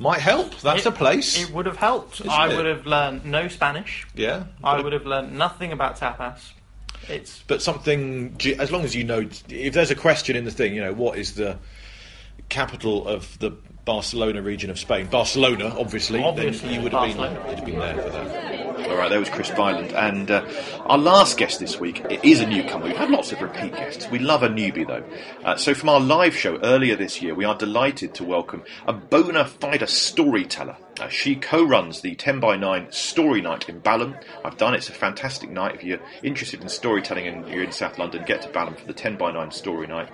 [0.00, 0.58] might help.
[0.60, 1.42] That's It- a place.
[1.42, 2.20] It would have helped.
[2.20, 2.56] Isn't I it?
[2.56, 4.06] would have learned no Spanish.
[4.14, 6.52] yeah, I would have learned nothing about tapas.
[7.08, 10.74] It's But something, as long as you know, if there's a question in the thing,
[10.74, 11.58] you know, what is the
[12.48, 13.50] capital of the
[13.84, 15.06] Barcelona region of Spain?
[15.06, 16.22] Barcelona, obviously.
[16.22, 17.48] Obviously, then you would have been, Barcelona.
[17.48, 18.67] you'd have been there for that.
[18.86, 19.92] All right, there was Chris Byland.
[19.92, 20.48] And uh,
[20.86, 22.86] our last guest this week is a newcomer.
[22.86, 24.08] We've had lots of repeat guests.
[24.08, 25.04] We love a newbie, though.
[25.44, 28.92] Uh, so, from our live show earlier this year, we are delighted to welcome a
[28.92, 30.76] bona fide storyteller.
[31.00, 34.14] Uh, she co runs the 10 by 9 Story Night in Balham.
[34.44, 35.74] I've done it, it's a fantastic night.
[35.74, 38.92] If you're interested in storytelling and you're in South London, get to Balham for the
[38.92, 40.08] 10 by 9 Story Night.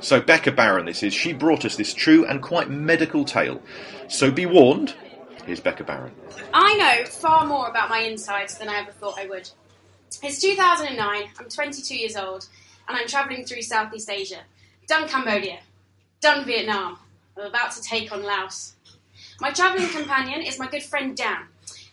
[0.00, 3.62] So, Becca Baron, this is, she brought us this true and quite medical tale.
[4.08, 4.94] So, be warned,
[5.46, 6.12] here's Becca Baron.
[6.52, 9.48] I know far more about my insides than I ever thought I would.
[10.22, 12.46] It's 2009, I'm 22 years old,
[12.88, 14.40] and I'm travelling through Southeast Asia.
[14.88, 15.60] Done Cambodia,
[16.20, 16.98] done Vietnam,
[17.36, 18.74] I'm about to take on Laos.
[19.40, 21.46] My travelling companion is my good friend Dan.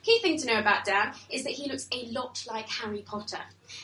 [0.03, 3.39] Key thing to know about Dan is that he looks a lot like Harry Potter,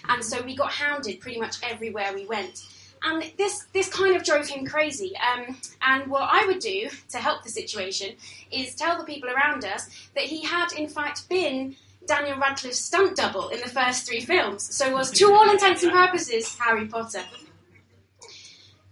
[0.08, 2.62] and so we got hounded pretty much everywhere we went.
[3.04, 5.14] And this, this kind of drove him crazy.
[5.18, 8.16] Um, and what I would do to help the situation
[8.52, 11.76] is tell the people around us that he had, in fact, been
[12.06, 14.76] Daniel Radcliffe's stunt double in the first three films.
[14.76, 17.24] So was, to all intents and purposes, Harry Potter.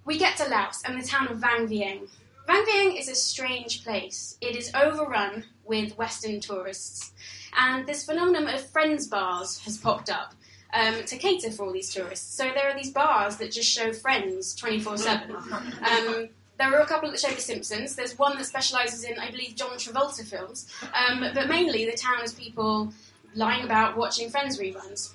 [0.06, 2.08] We get to Laos and the town of Vang Vieng.
[2.46, 4.38] Vang Vieng is a strange place.
[4.40, 7.12] It is overrun with Western tourists.
[7.58, 10.34] And this phenomenon of friends bars has popped up
[10.74, 12.36] um, to cater for all these tourists.
[12.36, 15.36] So there are these bars that just show friends 24 7.
[15.88, 17.96] Um, there are a couple that show The Simpsons.
[17.96, 20.68] There's one that specialises in, I believe, John Travolta films.
[20.94, 22.92] Um, but mainly the town is people
[23.36, 25.14] lying about watching Friends reruns.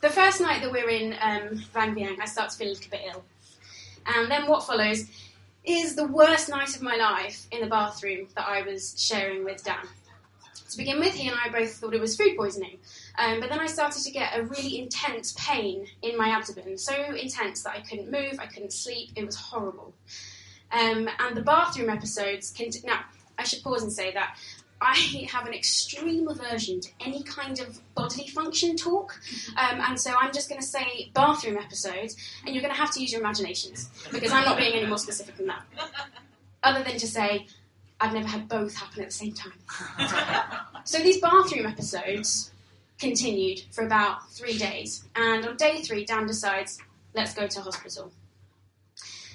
[0.00, 2.90] The first night that we're in um, Vang Vieng, I start to feel a little
[2.90, 3.24] bit ill.
[4.06, 5.04] And then what follows
[5.64, 9.62] is the worst night of my life in the bathroom that I was sharing with
[9.64, 9.86] Dan.
[10.70, 12.78] To begin with, he and I both thought it was food poisoning.
[13.20, 16.94] Um, but then I started to get a really intense pain in my abdomen, so
[17.14, 19.94] intense that I couldn't move, I couldn't sleep, it was horrible.
[20.72, 22.50] Um, and the bathroom episodes.
[22.56, 23.00] Cont- now,
[23.38, 24.38] I should pause and say that
[24.80, 24.96] I
[25.30, 29.20] have an extreme aversion to any kind of bodily function talk,
[29.58, 32.16] um, and so I'm just going to say bathroom episodes,
[32.46, 34.98] and you're going to have to use your imaginations because I'm not being any more
[34.98, 35.62] specific than that.
[36.62, 37.46] Other than to say,
[38.00, 39.52] I've never had both happen at the same time.
[40.84, 42.49] so these bathroom episodes
[43.00, 46.78] continued for about three days, and on day three, Dan decides,
[47.14, 48.12] let's go to hospital.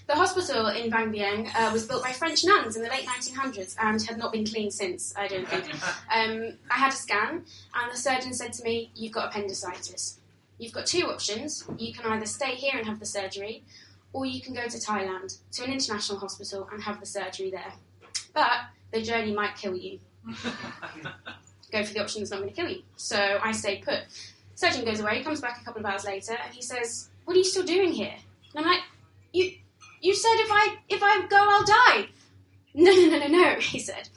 [0.07, 3.75] The hospital in Vang Vieng uh, was built by French nuns in the late 1900s
[3.81, 5.65] and had not been cleaned since, I don't think.
[6.13, 7.43] Um, I had a scan,
[7.73, 10.19] and the surgeon said to me, You've got appendicitis.
[10.59, 11.67] You've got two options.
[11.77, 13.63] You can either stay here and have the surgery,
[14.13, 17.73] or you can go to Thailand, to an international hospital, and have the surgery there.
[18.33, 18.51] But
[18.93, 19.99] the journey might kill you.
[21.75, 22.81] go for the option that's not going to kill you.
[22.95, 23.99] So I stay put.
[24.55, 27.37] Surgeon goes away, comes back a couple of hours later, and he says, What are
[27.37, 28.15] you still doing here?
[28.55, 28.83] And I'm like,
[29.33, 29.51] You
[30.01, 32.09] you said if I if I go I'll die.
[32.77, 34.09] No no no no no, he said.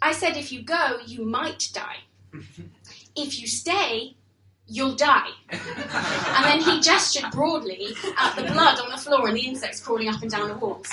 [0.00, 1.98] I said if you go, you might die.
[3.16, 4.14] If you stay,
[4.68, 5.30] you'll die.
[5.50, 10.08] and then he gestured broadly at the blood on the floor and the insects crawling
[10.08, 10.88] up and down the walls.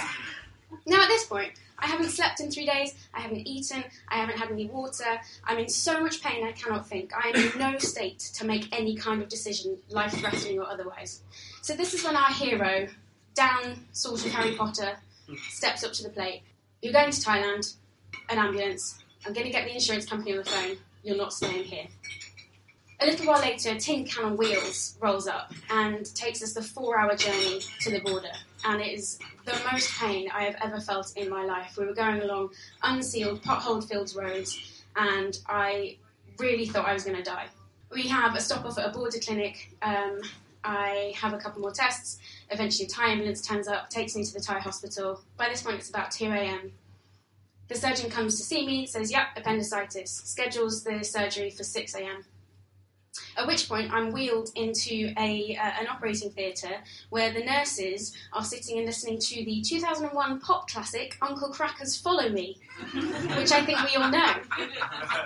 [0.88, 4.38] Now at this point, I haven't slept in three days, I haven't eaten, I haven't
[4.38, 7.12] had any water, I'm in so much pain I cannot think.
[7.16, 11.22] I am in no state to make any kind of decision, life threatening or otherwise.
[11.62, 12.88] So, this is when our hero,
[13.36, 14.98] Dan, sort of Harry Potter,
[15.50, 16.42] steps up to the plate.
[16.82, 17.76] You're going to Thailand,
[18.30, 21.64] an ambulance, I'm going to get the insurance company on the phone, you're not staying
[21.64, 21.88] here.
[23.00, 26.64] A little while later, a tin can on wheels rolls up and takes us the
[26.64, 28.32] four hour journey to the border.
[28.66, 31.78] And it is the most pain I have ever felt in my life.
[31.78, 32.50] We were going along
[32.82, 35.98] unsealed, pothole filled roads, and I
[36.40, 37.46] really thought I was going to die.
[37.92, 39.76] We have a stop off at a border clinic.
[39.84, 40.20] Um,
[40.64, 42.18] I have a couple more tests.
[42.50, 45.22] Eventually, a Thai ambulance turns up, takes me to the Thai hospital.
[45.38, 46.72] By this point, it's about 2 a.m.
[47.68, 52.26] The surgeon comes to see me, says, Yep, appendicitis, schedules the surgery for 6 a.m.
[53.38, 56.78] At which point, I'm wheeled into a, uh, an operating theatre
[57.10, 62.30] where the nurses are sitting and listening to the 2001 pop classic Uncle Kracker's Follow
[62.30, 62.58] Me,
[63.38, 64.34] which I think we all know.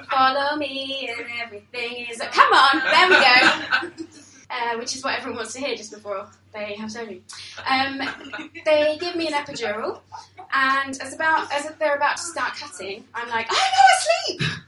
[0.09, 2.21] Follow me and everything is.
[2.31, 4.05] Come on, there we go.
[4.49, 7.23] Uh, which is what everyone wants to hear just before they have surgery.
[7.65, 8.01] Um,
[8.65, 10.01] they give me an epidural,
[10.51, 14.59] and as about as they're about to start cutting, I'm like, I'm not asleep.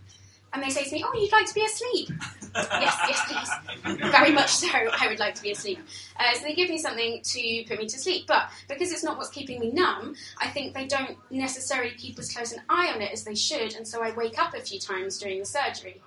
[0.53, 2.11] And they say to me, "Oh, you'd like to be asleep?"
[2.55, 4.11] Yes, yes, please.
[4.11, 4.67] Very much so.
[4.73, 5.79] I would like to be asleep.
[6.19, 8.25] Uh, so they give me something to put me to sleep.
[8.27, 12.31] But because it's not what's keeping me numb, I think they don't necessarily keep as
[12.31, 14.79] close an eye on it as they should, and so I wake up a few
[14.79, 16.01] times during the surgery.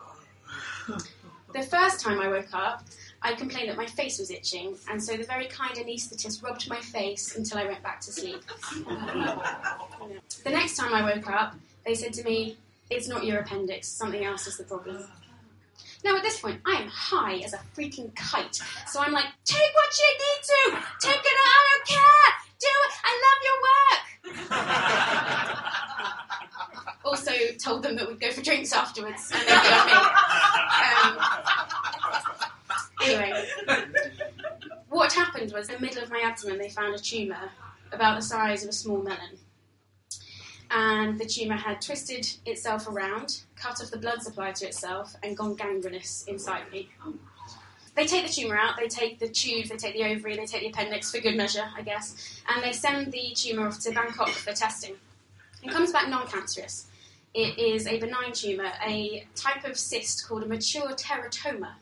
[1.53, 2.85] The first time I woke up,
[3.23, 6.81] I complained that my face was itching, and so the very kind anaesthetist rubbed my
[6.81, 8.43] face until I went back to sleep.
[10.45, 12.57] the next time I woke up, they said to me,
[12.91, 15.05] It's not your appendix, something else is the problem.
[16.05, 18.61] Now, at this point, I am high as a freaking kite.
[18.87, 20.83] So I'm like, take what you need to!
[21.01, 22.31] Take it out, I don't care!
[22.59, 22.93] Do it!
[23.05, 25.63] I love your work!
[27.07, 29.55] also told them that we'd go for drinks afterwards, and they.
[31.03, 31.19] Um,
[33.03, 33.45] anyway,
[34.89, 37.51] what happened was in the middle of my abdomen, they found a tumour
[37.93, 39.39] about the size of a small melon.
[40.71, 45.37] And the tumour had twisted itself around, cut off the blood supply to itself, and
[45.37, 46.91] gone gangrenous inside me.
[47.95, 50.61] They take the tumour out, they take the tubes, they take the ovary, they take
[50.61, 54.29] the appendix for good measure, I guess, and they send the tumour off to Bangkok
[54.29, 54.97] for testing.
[55.63, 56.89] It comes back non cancerous.
[57.33, 61.73] It is a benign tumour, a type of cyst called a mature teratoma.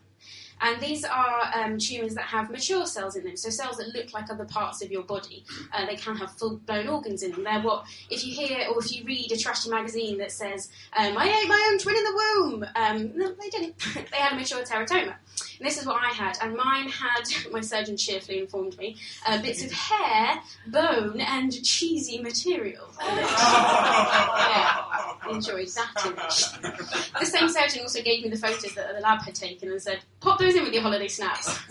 [0.60, 4.12] And these are um, tumours that have mature cells in them, so cells that look
[4.12, 5.44] like other parts of your body.
[5.72, 7.44] Uh, they can have full blown organs in them.
[7.44, 11.16] They're what, if you hear or if you read a trashy magazine that says, um,
[11.16, 13.74] I ate my own twin in the womb, um, no, they didn't.
[13.94, 15.14] they had a mature teratoma.
[15.58, 18.96] And this is what I had, and mine had, my surgeon cheerfully informed me,
[19.26, 22.86] uh, bits of hair, bone, and cheesy material.
[23.00, 24.82] yeah,
[25.30, 26.44] enjoyed that image.
[27.18, 30.00] The same surgeon also gave me the photos that the lab had taken and said,
[30.20, 31.58] pop those in with your holiday snaps.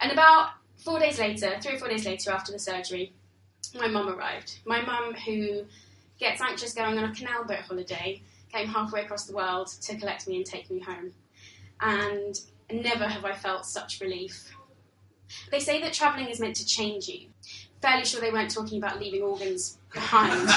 [0.00, 3.12] And about four days later, three or four days later after the surgery,
[3.74, 4.60] my mum arrived.
[4.64, 5.64] My mum, who
[6.20, 10.28] gets anxious going on a canal boat holiday, came halfway across the world to collect
[10.28, 11.12] me and take me home.
[11.80, 12.38] And
[12.70, 14.54] never have I felt such relief.
[15.50, 17.28] They say that travelling is meant to change you.
[17.82, 20.48] Fairly sure they weren't talking about leaving organs behind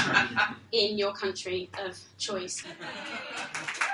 [0.72, 2.64] in your country of choice.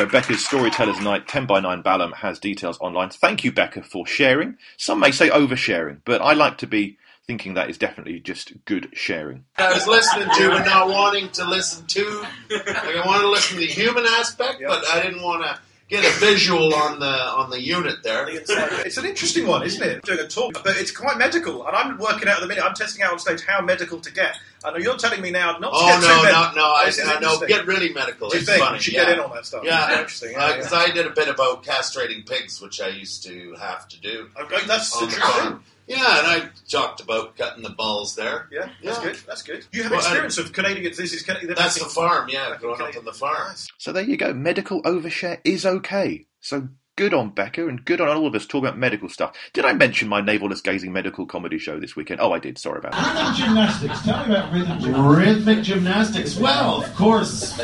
[0.00, 3.10] So Becca's Storytellers Night 10 by 9 Balham has details online.
[3.10, 4.56] Thank you, Becca, for sharing.
[4.78, 6.96] Some may say oversharing, but I like to be
[7.26, 9.44] thinking that is definitely just good sharing.
[9.58, 12.24] I was listening to and not wanting to listen to.
[12.50, 16.02] Like I wanted to listen to the human aspect, but I didn't want to get
[16.02, 18.24] a visual on the on the unit there.
[18.24, 20.02] Uh, it's an interesting one, isn't it?
[20.02, 22.64] Doing a talk, but it's quite medical, and I'm working out at the minute.
[22.64, 24.34] I'm testing out on stage how medical to get.
[24.64, 26.56] I know you're telling me now not to Oh get no, too no, medical.
[26.56, 26.72] no!
[26.72, 27.40] I, This I know.
[27.46, 28.28] Get really medical.
[28.28, 28.76] Do you it's think funny.
[28.76, 29.04] you should yeah.
[29.06, 29.64] get in on that stuff?
[29.64, 30.32] Yeah, It's interesting.
[30.32, 30.78] Yeah, Because yeah.
[30.78, 34.28] I did a bit about castrating pigs, which I used to have to do.
[34.38, 35.60] Okay, that's the interesting.
[35.86, 38.48] Yeah, and I talked about cutting the balls there.
[38.52, 39.04] Yeah, that's Yeah.
[39.04, 39.16] good.
[39.26, 39.66] That's good.
[39.72, 40.92] You have Well, experience of Canadian.
[40.94, 41.54] This is Canadian.
[41.54, 42.28] That's the farm.
[42.28, 43.54] Yeah, growing up on the farm.
[43.78, 44.32] So there you go.
[44.32, 46.26] Medical overshare is okay.
[46.40, 46.68] So
[47.00, 49.34] good on Becca and good on all of us talking about medical stuff.
[49.54, 52.20] Did I mention my navel-less gazing medical comedy show this weekend?
[52.20, 52.58] Oh, I did.
[52.58, 53.16] Sorry about that.
[53.16, 54.02] Rhythm gymnastics.
[54.02, 55.16] Tell me about rhythm gymnastics.
[55.16, 56.36] Rhythmic gymnastics.
[56.36, 57.58] Well, of course.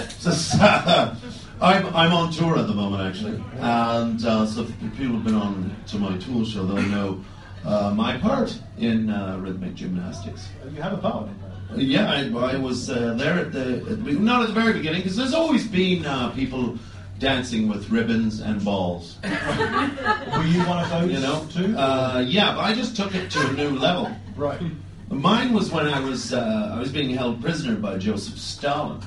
[1.60, 3.44] I'm, I'm on tour at the moment, actually.
[3.60, 7.22] And uh, so if people have been on to my tour show, they'll know
[7.66, 10.48] uh, my part in uh, rhythmic gymnastics.
[10.72, 11.78] You have a part in that.
[11.78, 15.02] Yeah, I, I was uh, there at the, at the not at the very beginning
[15.02, 16.78] because there's always been uh, people
[17.18, 19.16] dancing with ribbons and balls.
[19.24, 21.76] Were you one of those You know, too?
[21.76, 24.10] Uh, yeah, but I just took it to a new level.
[24.36, 24.60] right.
[25.08, 29.00] Mine was when I was uh, I was being held prisoner by Joseph Stalin,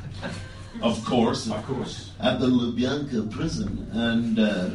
[0.82, 2.12] of course, Of course.
[2.22, 4.70] at the Lubyanka prison, and uh,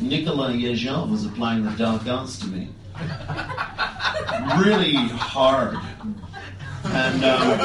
[0.00, 2.68] Nikolai Yezhov was applying the dark arts to me,
[4.64, 5.76] really hard,
[6.84, 7.58] and um,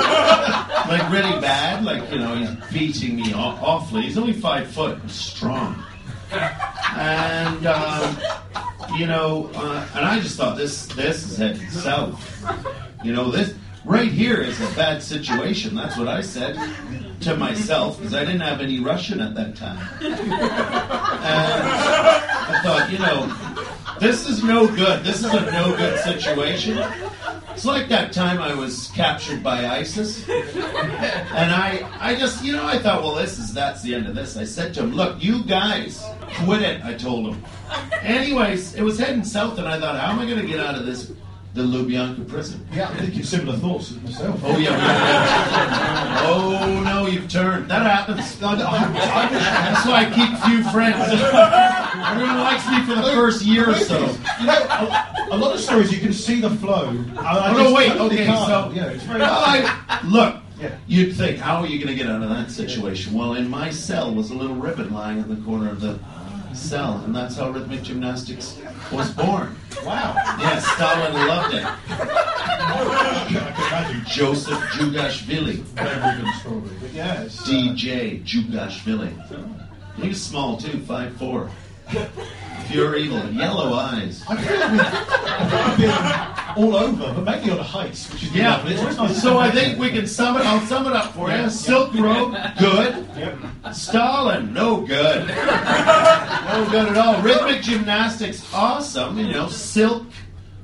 [0.89, 1.84] like really bad.
[1.84, 4.03] Like you know, he's beating me aw- awfully.
[4.03, 5.84] He's only five foot, and strong,
[6.32, 7.66] and.
[7.66, 8.18] Um,
[8.97, 12.45] you know, uh, and I just thought this this is heading south.
[13.03, 13.53] You know, this
[13.84, 15.76] right here is a bad situation.
[15.76, 16.57] That's what I said
[17.22, 19.80] to myself because I didn't have any Russian at that time.
[20.01, 20.13] And
[22.47, 25.03] I thought, you know, this is no good.
[25.03, 26.78] This is a no good situation.
[27.56, 32.66] It's like that time I was captured by ISIS, and I, I just, you know,
[32.66, 34.36] I thought, well, this is that's the end of this.
[34.36, 36.03] I said to him, look, you guys,
[36.43, 36.84] quit it.
[36.84, 37.41] I told him.
[38.01, 40.76] Anyways, it was heading south, and I thought, how am I going to get out
[40.76, 41.14] of this,
[41.53, 42.68] the Lubyanka prison?
[42.74, 44.38] Yeah, I'm thinking similar thoughts as myself.
[44.43, 44.72] Oh yeah.
[44.72, 46.20] yeah.
[46.24, 47.72] oh no, you've turned.
[47.72, 48.38] That happens.
[48.38, 50.97] That's why I keep few friends.
[52.06, 54.14] Everyone likes me for the first year or so.
[54.41, 57.03] You know, a, lot of stories you can see the flow.
[57.17, 59.21] I, I Oh, no, wait, okay, so- yeah, it's very.
[59.23, 60.76] I, look, Yeah.
[60.88, 63.13] you'd think, how are you going to get out of that situation?
[63.13, 65.99] Well, in my cell was a little ribbon lying in the corner of the
[66.53, 68.57] cell, and that's how rhythmic gymnastics
[68.91, 69.55] was born.
[69.86, 70.15] Wow.
[70.39, 71.63] Yes, Stalin loved it.
[71.63, 74.03] I can imagine.
[74.07, 76.61] Joseph Jugashvili, Very good story.
[76.82, 79.11] But yeah, it's, uh, DJ Jugashvili.
[80.01, 81.51] He was small too, five four.
[82.68, 84.24] Pure evil, yellow eyes.
[84.28, 88.56] I feel like we've been all over, but mainly on the heights, which is Yeah.
[88.58, 88.74] lovely.
[88.74, 90.45] It's always nice to So I think we can sum it.
[90.45, 91.49] I'll sum it up for you.
[91.49, 93.06] Silk Road, good.
[93.74, 95.28] Stalin, no good.
[95.28, 97.22] No good at all.
[97.22, 99.18] Rhythmic gymnastics, awesome.
[99.20, 100.06] You know, silk.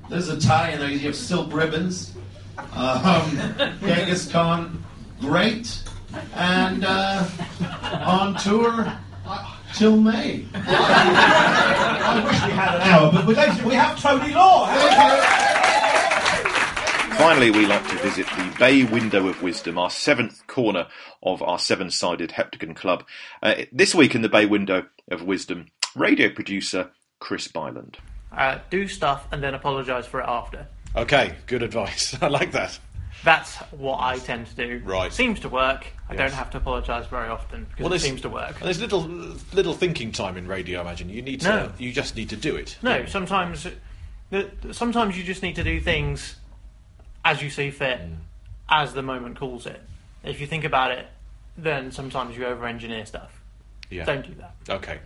[0.10, 0.90] There's a tie in there.
[0.90, 2.14] You have silk ribbons.
[2.74, 3.38] Um,
[3.82, 4.84] Genghis Khan,
[5.20, 5.82] great.
[6.36, 7.26] And uh,
[8.06, 8.92] on tour
[9.74, 10.46] till May.
[10.54, 14.68] I wish we had an hour, but we, don't, we have Tony Law.
[17.18, 20.88] Finally, we like to visit the Bay Window of Wisdom, our seventh corner
[21.22, 23.04] of our seven sided Heptagon Club.
[23.44, 27.98] Uh, this week in the Bay Window of Wisdom, radio producer Chris Byland.
[28.32, 30.68] Uh, do stuff and then apologise for it after.
[30.96, 32.18] Okay, good advice.
[32.22, 32.80] I like that.
[33.24, 34.82] That's what I tend to do.
[34.84, 35.14] Right.
[35.14, 35.86] Seems to work.
[36.10, 36.18] I Yes.
[36.20, 38.56] don't have to apologise very often because it seems to work.
[38.58, 39.02] And there's little
[39.54, 40.80] little thinking time in radio.
[40.80, 41.48] I imagine you need to.
[41.50, 41.72] No.
[41.78, 42.78] You just need to do it.
[42.82, 43.68] No, sometimes,
[44.32, 46.36] the- sometimes you just need to do things
[47.24, 48.16] as you see fit, Mm.
[48.70, 49.82] as the moment calls it.
[50.24, 51.08] If you think about it,
[51.58, 53.40] then sometimes you over-engineer stuff.
[53.90, 54.06] Yeah.
[54.06, 54.56] Don't do that.
[54.70, 55.00] Okay.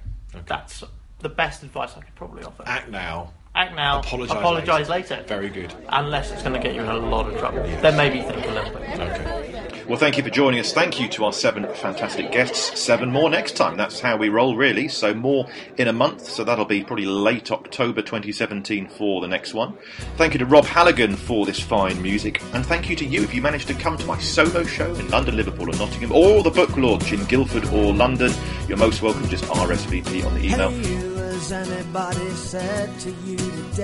[0.46, 0.84] That's
[1.20, 2.64] the best advice I could probably offer.
[2.66, 3.34] Act now.
[3.56, 4.00] Act now.
[4.00, 5.16] Apologise apologise later.
[5.16, 5.28] later.
[5.28, 5.74] Very good.
[5.88, 7.64] Unless it's going to get you in a lot of trouble.
[7.64, 9.00] Then maybe think a little bit.
[9.00, 9.56] Okay.
[9.88, 10.74] Well, thank you for joining us.
[10.74, 12.78] Thank you to our seven fantastic guests.
[12.80, 13.78] Seven more next time.
[13.78, 14.88] That's how we roll, really.
[14.88, 15.48] So, more
[15.78, 16.28] in a month.
[16.28, 19.78] So, that'll be probably late October 2017 for the next one.
[20.18, 22.42] Thank you to Rob Halligan for this fine music.
[22.54, 25.08] And thank you to you if you managed to come to my solo show in
[25.10, 28.34] London, Liverpool, and Nottingham, or the book launch in Guildford or London.
[28.68, 29.30] You're most welcome.
[29.30, 31.15] Just RSVP on the email.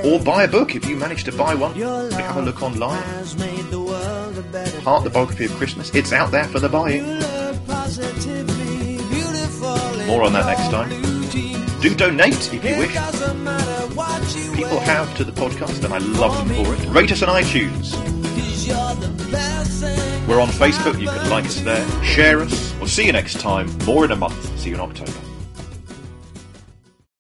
[0.03, 1.73] Or buy a book if you manage to buy one.
[1.75, 3.01] Have a look online.
[4.83, 5.93] Hark, the biography of Christmas.
[5.93, 7.03] It's out there for the buying.
[10.07, 10.89] More on that next time.
[11.81, 12.91] Do donate if you wish.
[14.55, 16.85] People have to the podcast, and I love them for it.
[16.89, 17.95] Rate us on iTunes.
[20.27, 20.99] We're on Facebook.
[20.99, 22.03] You can like us there.
[22.03, 22.73] Share us.
[22.75, 23.69] We'll see you next time.
[23.85, 24.59] More in a month.
[24.59, 25.30] See you in October.